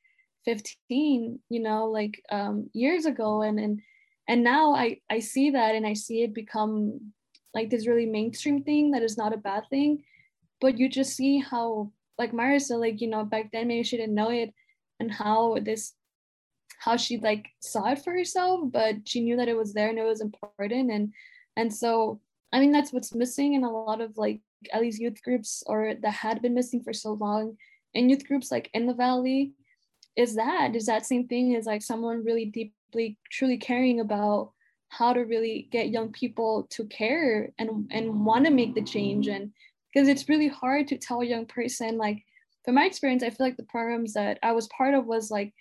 [0.46, 3.80] 15 you know like um, years ago and and
[4.28, 7.12] and now I I see that and I see it become
[7.52, 10.04] like this really mainstream thing that is not a bad thing.
[10.60, 13.96] But you just see how like Mayra said like you know back then maybe she
[13.96, 14.54] didn't know it
[15.00, 15.94] and how this
[16.78, 19.98] how she like saw it for herself but she knew that it was there and
[19.98, 20.90] it was important.
[20.90, 21.12] And
[21.56, 22.20] and so
[22.52, 24.40] i mean that's what's missing in a lot of like
[24.72, 27.56] at least youth groups or that had been missing for so long
[27.94, 29.52] in youth groups like in the valley
[30.16, 34.52] is that is that same thing is like someone really deeply truly caring about
[34.90, 39.28] how to really get young people to care and and want to make the change.
[39.28, 39.52] And
[39.92, 42.24] because it's really hard to tell a young person like
[42.64, 45.52] from my experience, I feel like the programs that I was part of was like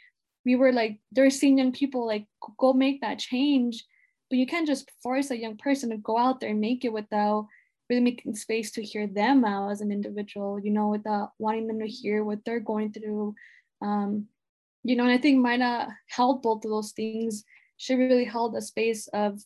[0.46, 2.26] we were like they're seeing young people like
[2.58, 3.86] go make that change,
[4.30, 6.94] but you can't just force a young person to go out there and make it
[6.94, 7.48] without
[7.90, 11.80] really making space to hear them out as an individual, you know, without wanting them
[11.80, 13.34] to hear what they're going through.
[13.82, 14.28] Um,
[14.84, 17.44] you know, and I think Mina held both of those things.
[17.78, 19.42] She really held a space of,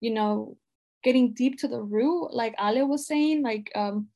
[0.00, 0.56] you know,
[1.04, 4.08] getting deep to the root, like Ale was saying, like um,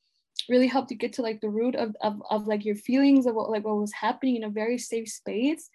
[0.48, 3.35] really helped you get to like the root of, of, of like your feelings of
[3.35, 5.70] what like what was happening in a very safe space.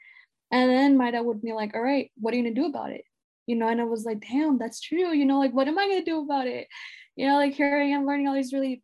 [0.52, 2.92] And then my dad would be like all right what are you gonna do about
[2.92, 3.04] it?
[3.48, 5.14] You know and i was like damn that's true.
[5.14, 6.68] You know like what am i gonna do about it?
[7.16, 8.82] You know like here i am learning all these really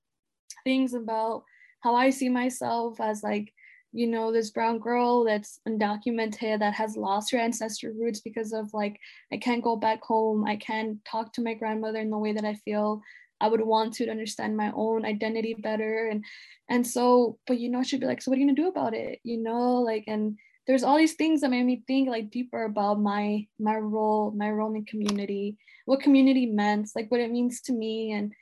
[0.63, 1.43] things about
[1.81, 3.53] how i see myself as like
[3.93, 8.73] you know this brown girl that's undocumented that has lost her ancestral roots because of
[8.73, 8.99] like
[9.31, 10.45] i can't go back home.
[10.45, 13.01] I can't talk to my grandmother in the way that i feel
[13.39, 16.07] I would want to, understand my own identity better.
[16.07, 16.23] And
[16.69, 18.93] and so, but you know, she'd be like, so what are you gonna do about
[18.93, 19.19] it?
[19.23, 22.99] You know, like and there's all these things that made me think like deeper about
[22.99, 27.73] my my role, my role in community, what community meant, like what it means to
[27.73, 28.11] me.
[28.11, 28.33] And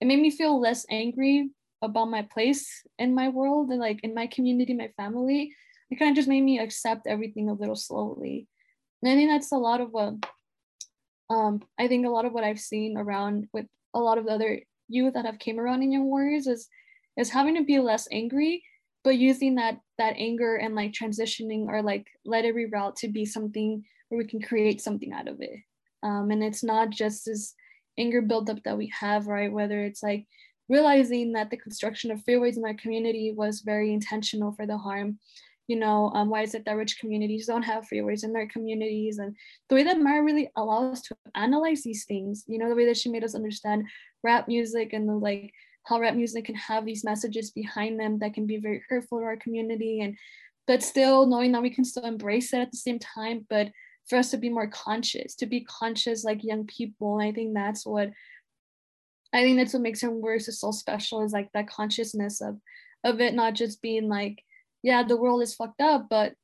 [0.00, 1.50] it made me feel less angry
[1.82, 5.52] about my place in my world and like in my community, my family.
[5.90, 8.46] It kind of just made me accept everything a little slowly.
[9.02, 10.14] And I think that's a lot of what
[11.28, 14.32] um, I think a lot of what I've seen around with a lot of the
[14.32, 16.68] other youth that have came around in Young Warriors is
[17.16, 18.64] is having to be less angry,
[19.04, 23.24] but using that that anger and like transitioning or like let it reroute to be
[23.24, 25.58] something where we can create something out of it.
[26.02, 27.54] Um, and it's not just this
[27.98, 29.52] anger buildup that we have, right?
[29.52, 30.26] Whether it's like
[30.68, 35.18] realizing that the construction of freeways in my community was very intentional for the harm
[35.68, 39.18] you know, um, why is it that rich communities don't have freeways in their communities?
[39.18, 39.36] And
[39.68, 42.86] the way that Mayra really allows us to analyze these things, you know, the way
[42.86, 43.84] that she made us understand
[44.22, 45.52] rap music and the like
[45.84, 49.24] how rap music can have these messages behind them that can be very hurtful to
[49.24, 50.16] our community and
[50.66, 53.68] but still knowing that we can still embrace it at the same time but
[54.08, 57.54] for us to be more conscious to be conscious like young people and i think
[57.54, 58.10] that's what
[59.32, 62.58] i think that's what makes her work so special is like that consciousness of
[63.04, 64.44] of it not just being like
[64.82, 66.34] yeah the world is fucked up but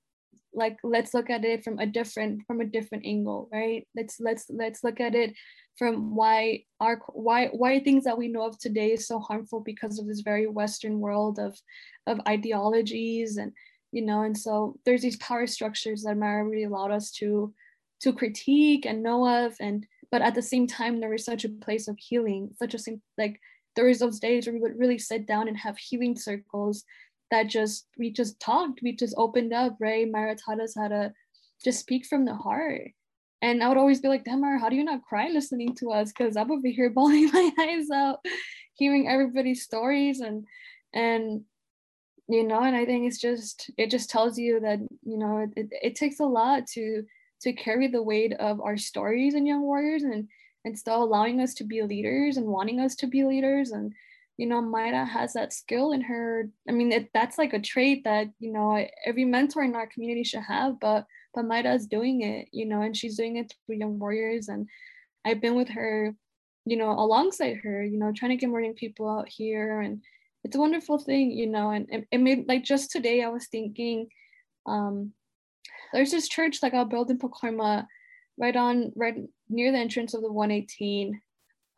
[0.55, 3.87] like let's look at it from a different from a different angle right?
[3.95, 5.35] Let's let's let's look at it
[5.77, 9.99] from why our why why things that we know of today is so harmful because
[9.99, 11.57] of this very western world of
[12.07, 13.53] of ideologies and
[13.93, 17.55] you know and so there's these power structures that Mayra really allowed us to
[18.01, 21.49] to critique and know of and but at the same time there is such a
[21.49, 22.79] place of healing such a
[23.17, 23.41] like
[23.77, 26.85] there is those days where we would really sit down and have healing circles
[27.31, 31.13] that just we just talked we just opened up right Mayra taught us how to
[31.65, 32.93] just speak from the heart
[33.41, 36.09] and I would always be like, Demar, how do you not cry listening to us?
[36.09, 38.19] Because I'm over here bawling my eyes out,
[38.75, 40.47] hearing everybody's stories and
[40.93, 41.43] and
[42.31, 45.51] you know, and I think it's just it just tells you that, you know, it,
[45.57, 47.05] it, it takes a lot to
[47.43, 50.29] to carry the weight of our stories and young warriors and
[50.65, 53.93] and still allowing us to be leaders and wanting us to be leaders and
[54.39, 58.05] you know Mayra has that skill in her I mean it, that's like a trait
[58.05, 62.23] that you know every mentor in our community should have but but Mayra is doing
[62.23, 64.49] it, you know, and she's doing it through Young Warriors.
[64.49, 64.69] And
[65.25, 66.15] I've been with her,
[66.65, 69.81] you know, alongside her, you know, trying to get more young people out here.
[69.81, 70.03] And
[70.45, 73.47] it's a wonderful thing, you know, and it, it made like just today I was
[73.47, 74.09] thinking,
[74.67, 75.13] um,
[75.93, 77.87] there's this church that got built in Pacoima
[78.37, 79.17] right on right
[79.49, 81.21] near the entrance of the 118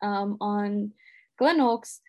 [0.01, 0.91] um, on
[1.37, 2.01] Glen Oaks.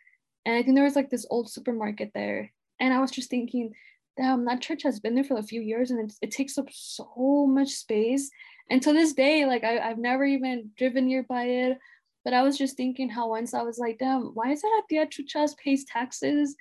[0.45, 2.53] And I think there was like this old supermarket there.
[2.81, 3.73] And I was just thinking,
[4.17, 6.69] damn, that church has been there for a few years and it, it takes up
[6.71, 8.31] so much space.
[8.71, 11.79] And to this day, like I, I've never even driven nearby it.
[12.25, 14.83] But I was just thinking how once I was like, damn, why is it that
[14.89, 16.55] Tia Chucha's pays taxes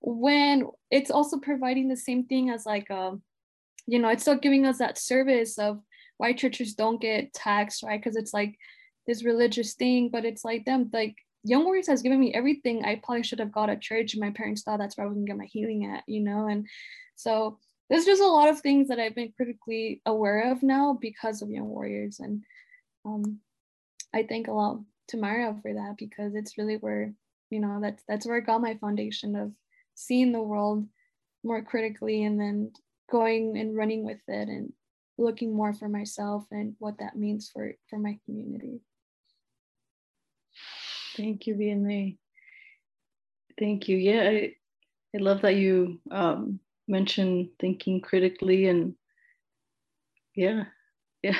[0.00, 3.22] when it's also providing the same thing as like, um,
[3.86, 5.80] you know, it's still giving us that service of
[6.16, 8.00] why churches don't get taxed, right?
[8.00, 8.56] Because it's like
[9.06, 12.96] this religious thing, but it's like them, like Young Warriors has given me everything I
[12.96, 14.16] probably should have got at church.
[14.16, 16.46] My parents thought that's where I was gonna get my healing at, you know?
[16.46, 16.66] And
[17.16, 21.42] so there's just a lot of things that I've been critically aware of now because
[21.42, 22.20] of Young Warriors.
[22.20, 22.44] And
[23.04, 23.40] um,
[24.14, 27.12] I thank a lot to Mayra for that because it's really where,
[27.50, 29.52] you know, that's that's where I got my foundation of
[29.94, 30.86] seeing the world
[31.44, 32.72] more critically and then
[33.10, 34.72] going and running with it and
[35.18, 38.80] looking more for myself and what that means for for my community.
[41.16, 42.18] Thank you, Vianney.
[43.58, 43.96] Thank you.
[43.96, 44.54] Yeah, I,
[45.14, 48.94] I love that you um, mentioned thinking critically and
[50.34, 50.64] yeah,
[51.22, 51.36] yeah.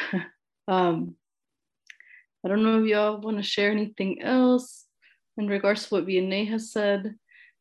[0.69, 1.17] Um,
[2.45, 4.87] I don't know if y'all want to share anything else
[5.37, 7.15] in regards to what Vianney has said.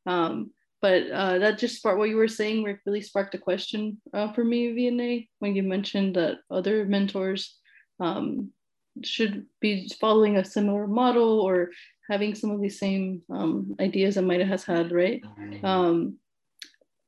[0.05, 4.33] Um, but uh, that just sparked what you were saying, really sparked a question uh,
[4.33, 7.59] for me, Vianney, when you mentioned that other mentors
[7.99, 8.51] um,
[9.03, 11.69] should be following a similar model or
[12.11, 15.21] having some of the same um, ideas that Mayra has had, right?
[15.63, 16.17] Um,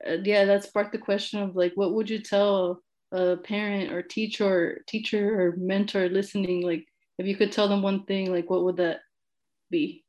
[0.08, 4.02] uh, yeah, that sparked the question of like, what would you tell a parent or
[4.02, 6.62] teacher or teacher or mentor listening?
[6.62, 6.86] Like,
[7.18, 9.02] if you could tell them one thing, like, what would that
[9.70, 10.06] be?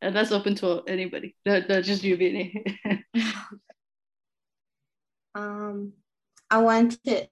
[0.00, 1.34] And that's open to anybody.
[1.44, 3.02] That, that's just you, Vianney.
[5.34, 5.92] um,
[6.48, 7.26] I want to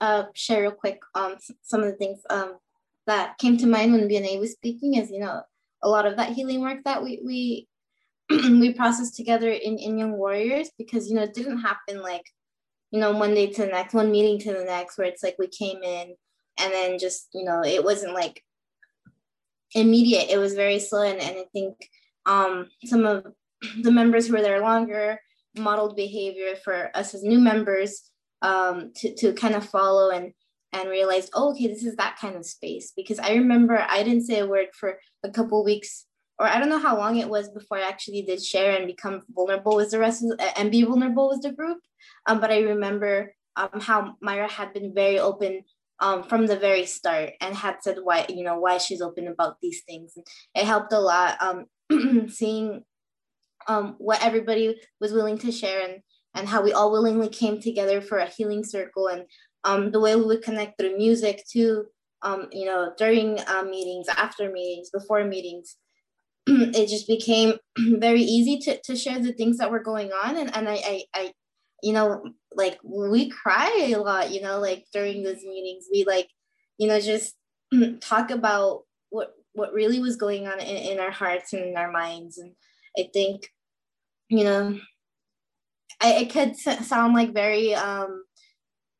[0.00, 2.56] uh, share real quick um, some of the things um,
[3.06, 5.42] that came to mind when Vianney was speaking is, you know,
[5.82, 7.68] a lot of that healing work that we we
[8.30, 12.24] we processed together in, in Young Warriors because, you know, it didn't happen like,
[12.90, 15.36] you know, one day to the next, one meeting to the next, where it's like
[15.38, 16.14] we came in
[16.58, 18.42] and then just, you know, it wasn't like
[19.74, 20.28] immediate.
[20.28, 21.02] It was very slow.
[21.02, 21.76] And, and I think
[22.26, 23.26] um, some of
[23.82, 25.18] the members who were there longer
[25.56, 28.10] modeled behavior for us as new members
[28.42, 30.32] um, to, to kind of follow and
[30.72, 32.92] and realized, oh, okay, this is that kind of space.
[32.94, 36.04] Because I remember I didn't say a word for a couple weeks,
[36.38, 39.22] or I don't know how long it was before I actually did share and become
[39.30, 41.78] vulnerable with the rest of and be vulnerable with the group.
[42.26, 45.62] Um, but I remember um, how Mayra had been very open
[46.00, 49.56] um, from the very start and had said why, you know, why she's open about
[49.60, 50.12] these things.
[50.16, 50.24] And
[50.54, 52.84] it helped a lot um, seeing
[53.66, 56.00] um, what everybody was willing to share and
[56.34, 59.24] and how we all willingly came together for a healing circle and
[59.64, 61.86] um, the way we would connect through music too,
[62.22, 65.76] um, you know, during uh, meetings, after meetings, before meetings.
[66.46, 70.36] it just became very easy to, to share the things that were going on.
[70.36, 71.32] And, and I, I, I,
[71.82, 72.24] you know,
[72.54, 76.28] like we cry a lot, you know, like during those meetings, we like,
[76.78, 77.34] you know, just
[78.00, 81.90] talk about what, what really was going on in, in our hearts and in our
[81.90, 82.38] minds.
[82.38, 82.52] And
[82.96, 83.48] I think,
[84.28, 84.78] you know,
[86.00, 88.24] I, it could sound like very um,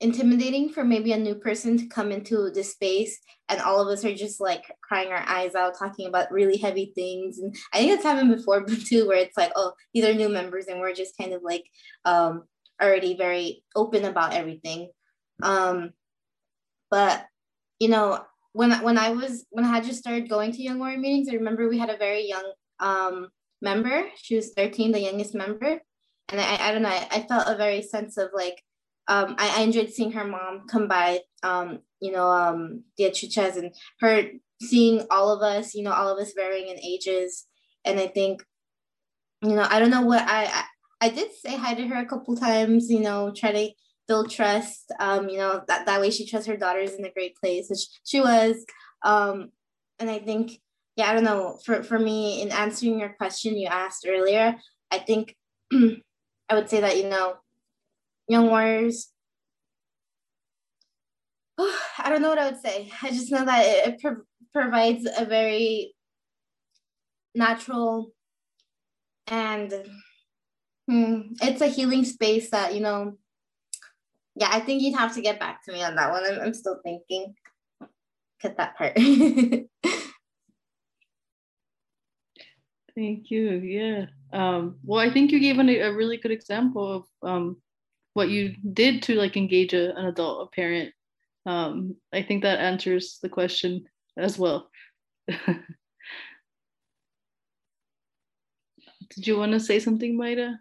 [0.00, 3.18] intimidating for maybe a new person to come into this space
[3.48, 6.92] and all of us are just like crying our eyes out talking about really heavy
[6.94, 10.28] things and i think it's happened before too where it's like oh these are new
[10.28, 11.64] members and we're just kind of like
[12.04, 12.44] um,
[12.80, 14.88] already very open about everything
[15.42, 15.90] um,
[16.90, 17.26] but
[17.80, 20.98] you know when when i was when i had just started going to young warrior
[20.98, 23.28] meetings i remember we had a very young um,
[23.60, 24.04] member.
[24.16, 25.80] She was 13, the youngest member.
[26.30, 28.62] And I, I don't know, I, I felt a very sense of like,
[29.08, 33.74] um, I, I enjoyed seeing her mom come by, um, you know, um, Chucha's and
[34.00, 34.24] her
[34.60, 37.46] seeing all of us, you know, all of us varying in ages.
[37.84, 38.42] And I think,
[39.40, 40.64] you know, I don't know what I, I,
[41.00, 43.70] I did say hi to her a couple times, you know, try to
[44.06, 44.92] build trust.
[44.98, 47.86] Um, you know, that, that way she trusts her daughter's in a great place, which
[48.04, 48.64] she was.
[49.04, 49.50] Um,
[49.98, 50.60] and I think,
[50.96, 54.56] yeah, I don't know, for, for me, in answering your question you asked earlier,
[54.90, 55.36] I think
[56.48, 57.36] I would say that, you know,
[58.28, 59.10] Young Warriors,
[61.58, 62.90] oh, I don't know what I would say.
[63.02, 64.22] I just know that it, it pro-
[64.52, 65.94] provides a very
[67.34, 68.12] natural
[69.26, 69.72] and
[70.88, 73.18] hmm, it's a healing space that, you know,
[74.34, 76.24] yeah, I think you'd have to get back to me on that one.
[76.24, 77.34] I'm, I'm still thinking.
[78.40, 78.96] Cut that part.
[82.98, 83.50] Thank you.
[83.60, 84.06] Yeah.
[84.32, 87.62] Um, well, I think you gave an, a really good example of um,
[88.14, 90.92] what you did to like engage a, an adult, a parent.
[91.46, 93.84] Um, I think that answers the question
[94.16, 94.68] as well.
[95.28, 95.68] Did
[99.14, 100.56] you want to say something, Mayra?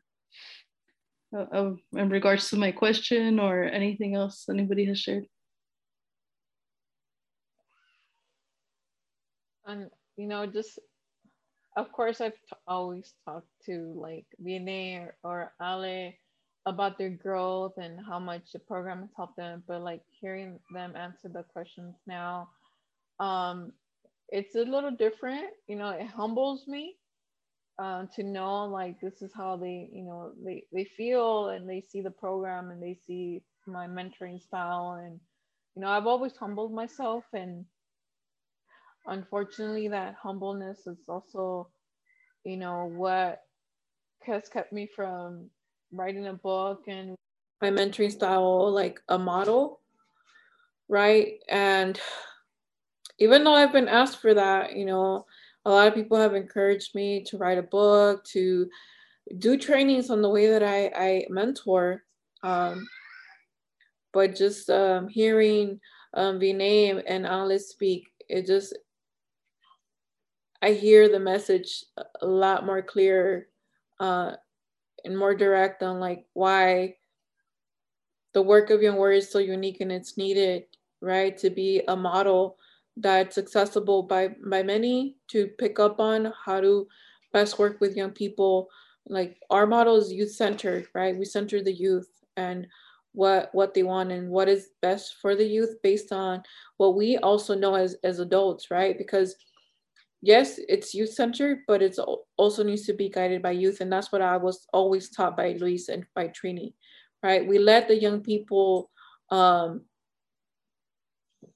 [1.36, 5.26] uh, in regards to my question or anything else anybody has shared?
[9.66, 10.78] And you know, just
[11.78, 16.14] of course, I've t- always talked to like Vianney or, or Ale
[16.68, 19.64] about their growth and how much the program has helped them.
[19.68, 22.50] But like hearing them answer the questions now,
[23.20, 23.74] um,
[24.30, 25.48] it's a little different.
[25.68, 26.98] You know, it humbles me
[27.80, 31.82] uh, to know like this is how they you know they they feel and they
[31.82, 35.20] see the program and they see my mentoring style and
[35.76, 37.66] you know i've always humbled myself and
[39.08, 41.70] unfortunately that humbleness is also
[42.44, 43.42] you know what
[44.24, 45.50] has kept me from
[45.92, 47.16] writing a book and
[47.62, 49.80] my mentoring style like a model
[50.90, 52.00] right and
[53.20, 55.26] even though i've been asked for that you know
[55.68, 58.70] a lot of people have encouraged me to write a book, to
[59.38, 62.04] do trainings on the way that I, I mentor.
[62.42, 62.88] Um,
[64.14, 65.82] but just um, hearing
[66.14, 68.78] um, Vianney and Alice speak, it just,
[70.62, 71.86] I hear the message
[72.22, 73.48] a lot more clear
[74.00, 74.34] uh,
[75.04, 76.96] and more direct on like why
[78.34, 80.64] the work of Young Warrior is so unique and it's needed,
[81.02, 81.38] right?
[81.38, 82.58] To be a model
[82.98, 86.88] that's accessible by by many to pick up on how to
[87.32, 88.68] best work with young people
[89.08, 92.68] like our model is youth centered right we center the youth and
[93.14, 96.42] what what they want and what is best for the youth based on
[96.78, 99.36] what we also know as as adults right because
[100.22, 102.00] yes it's youth centered but it's
[102.38, 105.56] also needs to be guided by youth and that's what i was always taught by
[105.60, 106.74] luis and by trini
[107.24, 107.46] right?
[107.46, 108.90] We let the young people
[109.30, 109.82] um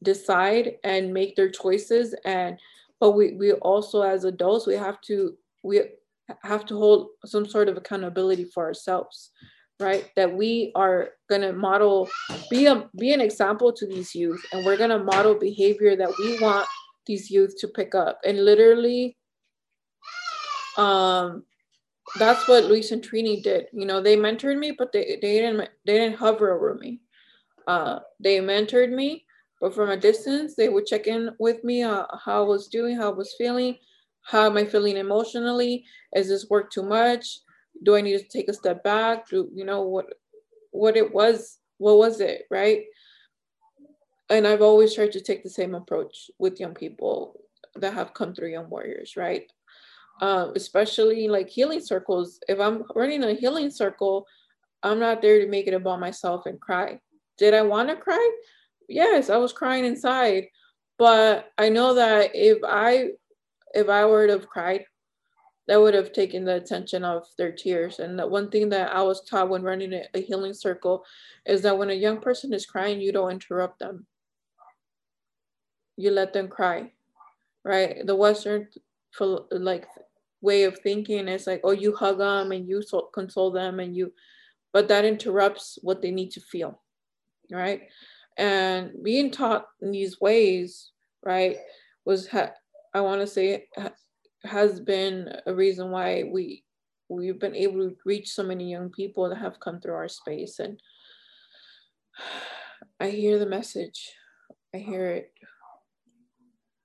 [0.03, 2.59] decide and make their choices and
[2.99, 5.81] but we we also as adults we have to we
[6.43, 9.31] have to hold some sort of accountability for ourselves
[9.79, 10.11] right?
[10.15, 12.07] That we are going to model
[12.49, 16.13] be a be an example to these youth and we're going to model behavior that
[16.19, 16.67] we want
[17.05, 19.17] these youth to pick up and literally
[20.77, 21.43] um
[22.19, 23.67] that's what Luis and Trini did.
[23.73, 26.99] You know, they mentored me, but they, they didn't they didn't hover over me.
[27.67, 29.25] Uh, they mentored me,
[29.61, 32.97] but from a distance, they would check in with me, uh, how I was doing,
[32.97, 33.77] how I was feeling,
[34.23, 35.85] how am I feeling emotionally?
[36.15, 37.39] Is this work too much?
[37.83, 39.29] Do I need to take a step back?
[39.29, 40.07] Do you know what
[40.71, 41.59] what it was?
[41.77, 42.83] What was it, right?
[44.31, 47.39] And I've always tried to take the same approach with young people
[47.75, 49.43] that have come through Young Warriors, right?
[50.21, 52.39] Um, especially like healing circles.
[52.47, 54.25] If I'm running a healing circle,
[54.81, 56.99] I'm not there to make it about myself and cry.
[57.37, 58.31] Did I want to cry?
[58.91, 60.47] yes, I was crying inside.
[60.97, 63.09] But I know that if I
[63.73, 64.85] if I were to have cried,
[65.67, 67.99] that would have taken the attention of their tears.
[67.99, 71.05] And the one thing that I was taught when running a healing circle
[71.45, 74.05] is that when a young person is crying, you don't interrupt them.
[75.97, 76.91] You let them cry,
[77.63, 78.05] right?
[78.05, 78.67] The Western
[79.51, 79.87] like
[80.41, 82.81] way of thinking is like, oh, you hug them and you
[83.13, 84.13] console them and you,
[84.73, 86.81] but that interrupts what they need to feel,
[87.51, 87.83] right?
[88.37, 90.91] and being taught in these ways
[91.23, 91.57] right
[92.05, 92.51] was ha-
[92.93, 93.91] i want to say ha-
[94.43, 96.63] has been a reason why we
[97.09, 100.59] we've been able to reach so many young people that have come through our space
[100.59, 100.79] and
[102.99, 104.11] i hear the message
[104.73, 105.31] i hear it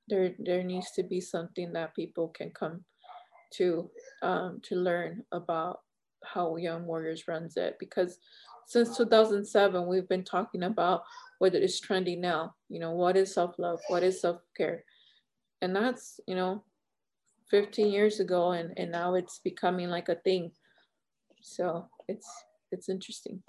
[0.09, 2.85] there there needs to be something that people can come
[3.55, 3.91] to
[4.23, 5.81] um, to learn about
[6.25, 8.19] how Young Warriors runs it because
[8.67, 11.03] since 2007 we've been talking about
[11.39, 12.55] what is trending now.
[12.69, 13.81] You know, what is self love?
[13.89, 14.85] What is self care?
[15.63, 16.65] And that's you know
[17.51, 20.53] 15 years ago and, and now it's becoming like a thing.
[21.43, 22.29] So it's
[22.73, 23.43] it's interesting.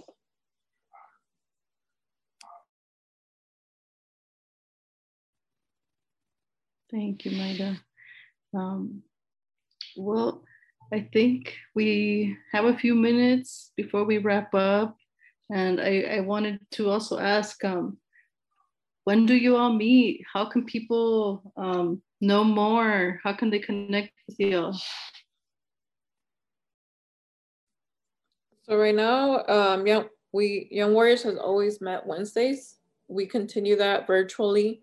[6.92, 7.80] Thank you, Mayra.
[8.54, 9.04] Um,
[9.98, 10.44] well,
[10.94, 14.96] I think we have a few minutes before we wrap up.
[15.52, 17.98] And I, I wanted to also ask, um,
[19.04, 20.24] when do you all meet?
[20.34, 23.20] How can people um, know more?
[23.24, 24.74] How can they connect with you?
[28.64, 32.76] So right now, um, young we Young Warriors has always met Wednesdays.
[33.08, 34.82] We continue that virtually.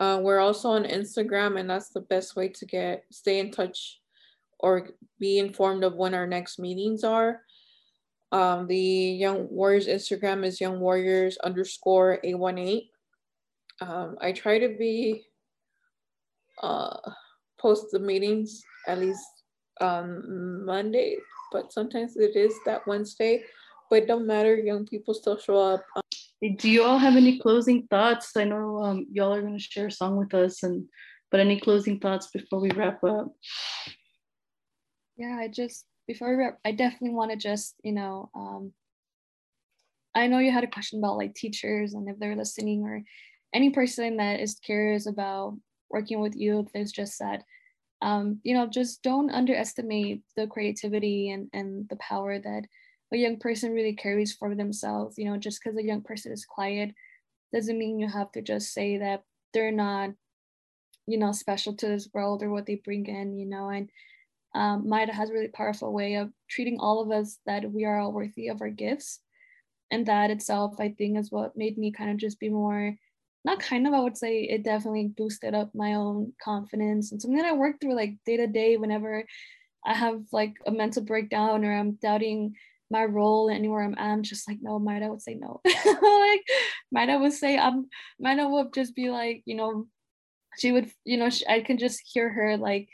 [0.00, 4.00] Uh, we're also on Instagram, and that's the best way to get stay in touch
[4.58, 7.42] or be informed of when our next meetings are.
[8.32, 12.88] Um, the Young Warriors Instagram is Young Warriors underscore A18.
[13.80, 15.24] Um, I try to be
[16.62, 16.96] uh,
[17.60, 19.24] post the meetings at least
[19.80, 21.16] um, Monday,
[21.52, 23.44] but sometimes it is that Wednesday.
[23.90, 25.84] But it don't matter, young people still show up.
[26.50, 28.36] Do you all have any closing thoughts?
[28.36, 30.86] I know um, y'all are going to share a song with us, and
[31.30, 33.32] but any closing thoughts before we wrap up?
[35.16, 38.72] Yeah, I just before we wrap, I definitely want to just you know, um,
[40.14, 43.02] I know you had a question about like teachers and if they're listening or
[43.54, 45.56] any person that is curious about
[45.90, 47.42] working with youth is just that
[48.02, 52.64] um, you know just don't underestimate the creativity and, and the power that
[53.14, 56.44] a young person really carries for themselves you know just because a young person is
[56.44, 56.92] quiet
[57.52, 60.10] doesn't mean you have to just say that they're not
[61.06, 63.88] you know special to this world or what they bring in you know and
[64.56, 67.98] um, Mayra has a really powerful way of treating all of us that we are
[67.98, 69.18] all worthy of our gifts.
[69.90, 72.96] And that itself i think is what made me kind of just be more
[73.44, 77.36] not kind of, I would say it definitely boosted up my own confidence and something
[77.36, 79.24] that I work through like day to day whenever
[79.84, 82.54] I have like a mental breakdown or I'm doubting
[82.90, 85.60] my role anywhere I'm at, I'm just like, no, Mayra would say no.
[85.64, 86.44] like
[86.94, 87.88] Mayra would say, um,
[88.22, 89.86] Mayra would just be like, you know,
[90.58, 92.88] she would, you know, she, I can just hear her like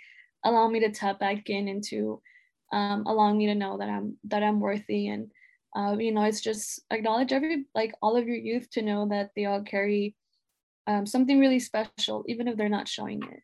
[0.44, 2.22] allow me to tap back in into
[2.72, 5.30] um, allowing me to know that I'm that I'm worthy and
[5.76, 9.30] uh, you know, it's just acknowledge every like all of your youth to know that
[9.36, 10.16] they all carry
[10.86, 13.40] um, something really special, even if they're not showing it.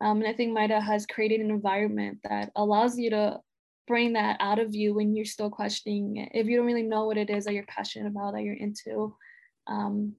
[0.00, 3.40] Um, and I think Mayra has created an environment that allows you to
[3.86, 6.30] bring that out of you when you're still questioning it.
[6.32, 9.14] If you don't really know what it is that you're passionate about, that you're into,
[9.66, 10.14] um,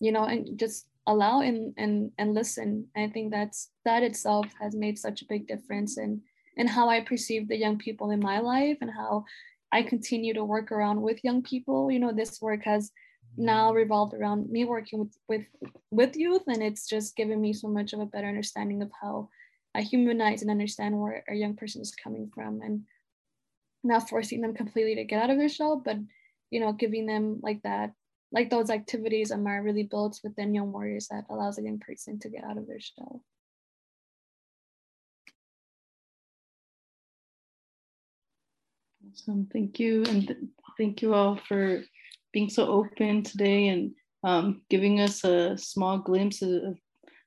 [0.00, 2.86] you know, and just allow and and and listen.
[2.96, 6.22] I think that's that itself has made such a big difference in
[6.56, 9.24] in how I perceive the young people in my life and how
[9.72, 11.90] I continue to work around with young people.
[11.90, 12.90] You know, this work has
[13.36, 15.46] now revolved around me working with with
[15.90, 19.28] with youth and it's just given me so much of a better understanding of how
[19.80, 22.82] humanize and understand where a young person is coming from and
[23.82, 25.96] not forcing them completely to get out of their shell but
[26.50, 27.92] you know giving them like that
[28.30, 32.28] like those activities amar really builds within young warriors that allows a young person to
[32.28, 33.22] get out of their shell.
[39.10, 39.48] Awesome.
[39.52, 40.04] Thank you.
[40.04, 40.38] And th-
[40.78, 41.82] thank you all for
[42.32, 43.92] being so open today and
[44.24, 46.78] um, giving us a small glimpse of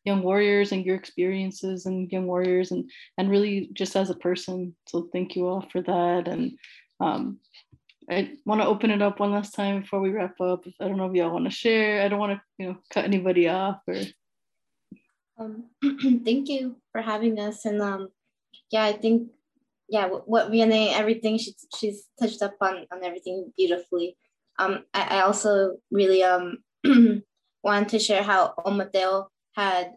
[0.06, 4.76] young warriors and your experiences and young warriors and and really just as a person.
[4.88, 6.28] So thank you all for that.
[6.28, 6.58] And
[7.00, 7.40] um,
[8.10, 10.66] i want to open it up one last time before we wrap up.
[10.80, 12.04] I don't know if y'all want to share.
[12.04, 14.02] I don't want to you know cut anybody off or
[15.38, 15.66] um,
[16.24, 17.66] thank you for having us.
[17.66, 18.10] And um
[18.72, 19.30] yeah i think
[19.90, 24.18] yeah what Vianney, everything she's she's touched up on on everything beautifully.
[24.58, 26.60] Um, I, I also really um,
[27.64, 29.94] wanted to share how Omateo had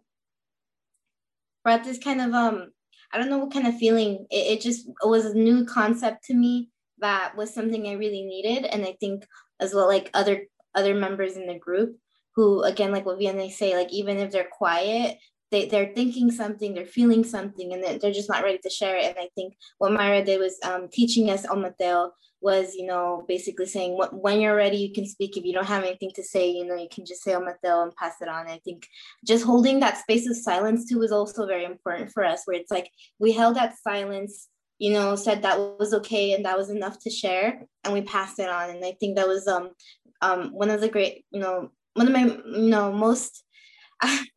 [1.65, 2.71] brought this kind of um
[3.13, 4.27] I don't know what kind of feeling.
[4.31, 8.23] It, it just it was a new concept to me that was something I really
[8.23, 8.65] needed.
[8.67, 9.27] And I think
[9.61, 11.97] as well like other other members in the group
[12.35, 15.19] who again like what Vianney say like even if they're quiet
[15.51, 19.07] they, they're thinking something they're feeling something and they're just not ready to share it
[19.07, 23.67] and I think what Mayra did was um, teaching us Omateo was, you know, basically
[23.67, 25.37] saying when you're ready, you can speak.
[25.37, 27.95] If you don't have anything to say, you know, you can just say Omateo and
[27.97, 28.47] pass it on.
[28.47, 28.87] I think
[29.27, 32.71] just holding that space of silence too was also very important for us, where it's
[32.71, 36.99] like we held that silence, you know, said that was okay and that was enough
[37.01, 38.71] to share, and we passed it on.
[38.71, 39.71] And I think that was um
[40.23, 43.43] um one of the great, you know, one of my you know most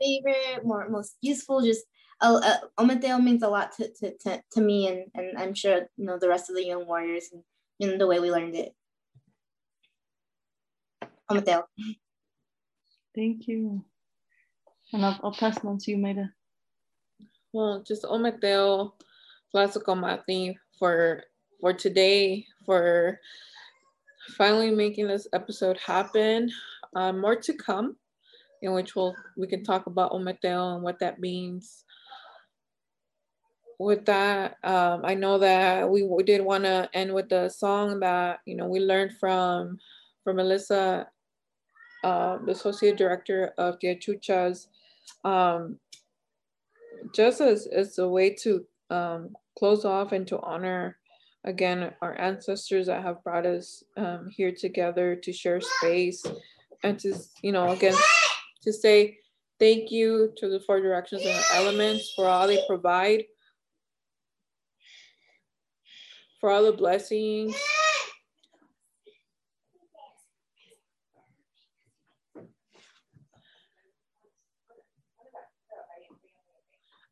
[0.02, 1.86] favorite, more most useful, just
[2.22, 6.06] uh, Ometeo means a lot to, to, to, to me and, and I'm sure you
[6.06, 7.44] know the rest of the young warriors and,
[7.80, 8.74] and the way we learned it.
[11.30, 11.64] Ometeo.
[13.16, 13.84] Thank you.
[14.94, 16.30] And I'll, I'll pass it on to you, Mayra.
[17.54, 18.94] Well, just Ometeo
[19.54, 21.24] Tlazocamati for
[21.60, 23.20] for today, for
[24.36, 26.52] finally making this episode happen.
[26.96, 27.96] Uh, more to come,
[28.62, 31.84] in which we'll we can talk about Ometeo and what that means.
[33.80, 38.00] With that, um, I know that we, we did want to end with the song
[38.02, 39.80] that you know we learned from
[40.24, 41.08] from Melissa,
[42.04, 44.68] uh, the associate director of the
[45.24, 45.80] um,
[47.14, 50.98] just as, as a way to um, close off and to honor
[51.44, 56.24] again our ancestors that have brought us um, here together to share space
[56.84, 57.96] and to you know again
[58.64, 59.18] to say
[59.60, 63.24] thank you to the four directions and elements for all they provide
[66.40, 67.56] for all the blessings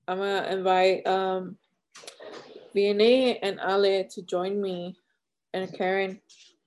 [0.10, 1.56] I'm gonna invite um,
[2.76, 4.96] Vianney and Ale to join me.
[5.54, 6.20] And Karen,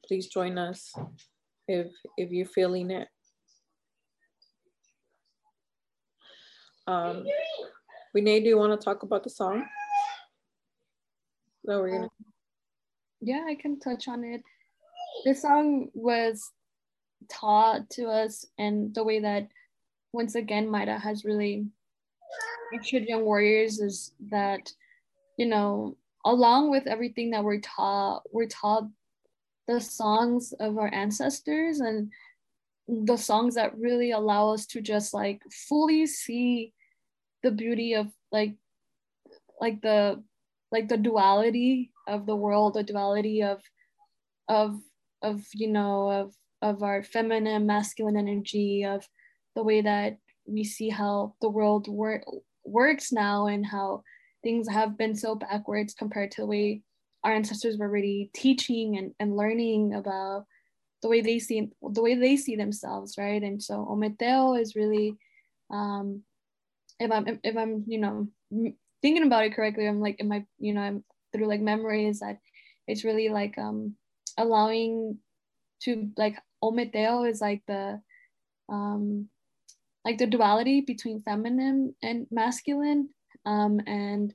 [0.06, 0.94] please join us
[1.66, 3.08] if if you're feeling it.
[6.92, 7.24] Um,
[8.14, 9.64] Vianney, do you want to talk about the song?
[11.64, 12.08] No, we're gonna.
[13.20, 14.42] Yeah, I can touch on it.
[15.24, 16.50] This song was
[17.30, 19.48] taught to us, and the way that,
[20.12, 21.66] once again, Mayra has really
[22.72, 24.70] Richard Young Warriors is that,
[25.38, 28.88] you know, along with everything that we're taught, we're taught
[29.66, 32.10] the songs of our ancestors and
[32.88, 36.72] the songs that really allow us to just like fully see
[37.42, 38.54] the beauty of like
[39.60, 40.22] like the
[40.70, 43.60] like the duality of the world the duality of
[44.48, 44.80] of
[45.22, 49.06] of you know of of our feminine masculine energy of
[49.54, 50.16] the way that
[50.46, 52.22] we see how the world work
[52.64, 54.02] works now and how
[54.42, 56.82] things have been so backwards compared to the way
[57.24, 60.44] our ancestors were already teaching and, and learning about
[61.02, 63.42] the way they see the way they see themselves right?
[63.42, 65.16] And so ometeo is really
[65.70, 66.22] um
[67.00, 68.28] if i'm if i'm you know
[69.02, 72.38] thinking about it correctly i'm like in my you know i'm through like memories that
[72.86, 73.94] it's really like um
[74.38, 75.18] allowing
[75.80, 78.00] to like ometeo is like the
[78.68, 79.28] um
[80.04, 83.08] like the duality between feminine and masculine
[83.46, 84.34] um, and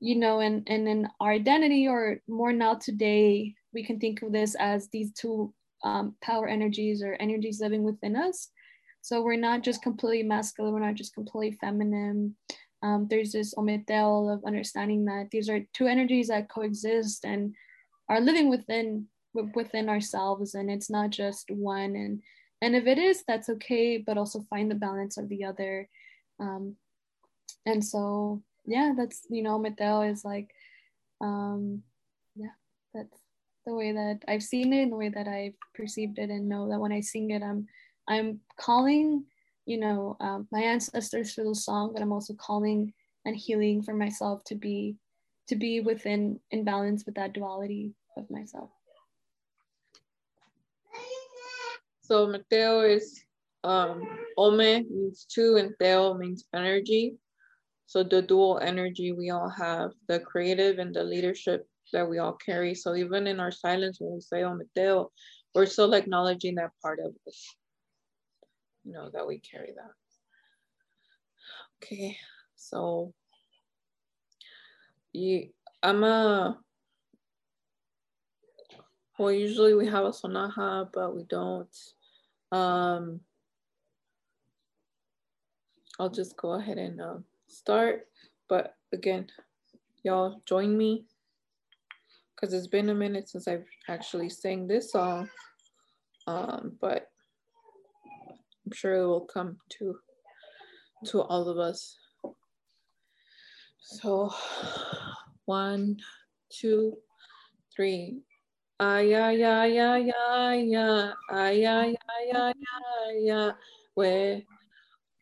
[0.00, 4.32] you know and and in our identity or more now today we can think of
[4.32, 5.52] this as these two
[5.84, 8.48] um, power energies or energies living within us
[9.02, 12.36] so we're not just completely masculine we're not just completely feminine.
[12.84, 17.54] Um, there's this ometeo of understanding that these are two energies that coexist and
[18.08, 19.06] are living within
[19.54, 21.96] within ourselves and it's not just one.
[21.96, 22.22] And
[22.62, 25.88] and if it is that's okay but also find the balance of the other.
[26.38, 26.76] Um,
[27.66, 30.50] and so yeah that's you know Mateo is like
[31.20, 31.82] um,
[32.36, 32.54] yeah
[32.94, 33.18] that's
[33.66, 36.30] the way that I've seen it and the way that I've perceived it.
[36.30, 37.66] And know that when I sing it I'm
[38.08, 39.24] I'm calling
[39.66, 42.92] you know um, my ancestors through the song but I'm also calling
[43.24, 44.96] and healing for myself to be
[45.48, 48.70] to be within in balance with that duality of myself
[52.02, 53.24] So Mateo is
[53.64, 54.02] um,
[54.36, 57.14] Ome means two and Theo means energy.
[57.86, 62.34] So the dual energy we all have, the creative and the leadership that we all
[62.34, 62.74] carry.
[62.74, 65.10] So even in our silence, when we say Oh Mateo,
[65.54, 67.54] we're still acknowledging that part of us,
[68.90, 69.92] know, that we carry that.
[71.82, 72.16] Okay,
[72.56, 73.12] so
[75.12, 75.50] you,
[75.82, 76.58] I'm a,
[79.18, 81.68] well, usually we have a sonaja, but we don't.
[82.50, 83.20] Um,
[86.00, 88.08] I'll just go ahead and uh, start.
[88.48, 89.28] But again,
[90.02, 91.04] y'all join me
[92.34, 95.30] because it's been a minute since I've actually sang this song.
[96.26, 97.11] Um, but
[98.72, 99.96] I'm sure it will come to
[101.08, 101.98] to all of us.
[103.82, 104.32] So
[105.44, 105.98] one,
[106.48, 106.96] two,
[107.76, 108.22] three.
[108.80, 113.52] Ay, ay, ay, ay, ay, ay, ay, ay, ay, ay, ay, ay,
[113.94, 114.46] we,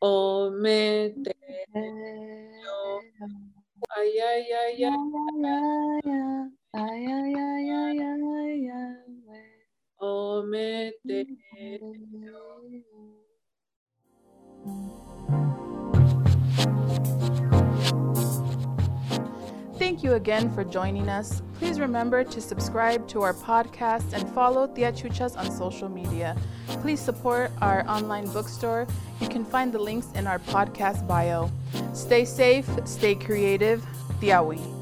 [0.01, 1.35] o me te
[2.63, 3.01] yo.
[3.99, 6.07] Ay, ay, ay, ay, ay,
[6.79, 9.51] ay, ay, ay, ay, ay,
[9.99, 13.20] o me te yo.
[19.99, 21.43] You again for joining us.
[21.59, 26.37] Please remember to subscribe to our podcast and follow Tia Chucha's on social media.
[26.81, 28.87] Please support our online bookstore.
[29.21, 31.51] You can find the links in our podcast bio.
[31.93, 33.85] Stay safe, stay creative.
[34.21, 34.80] Tiawi.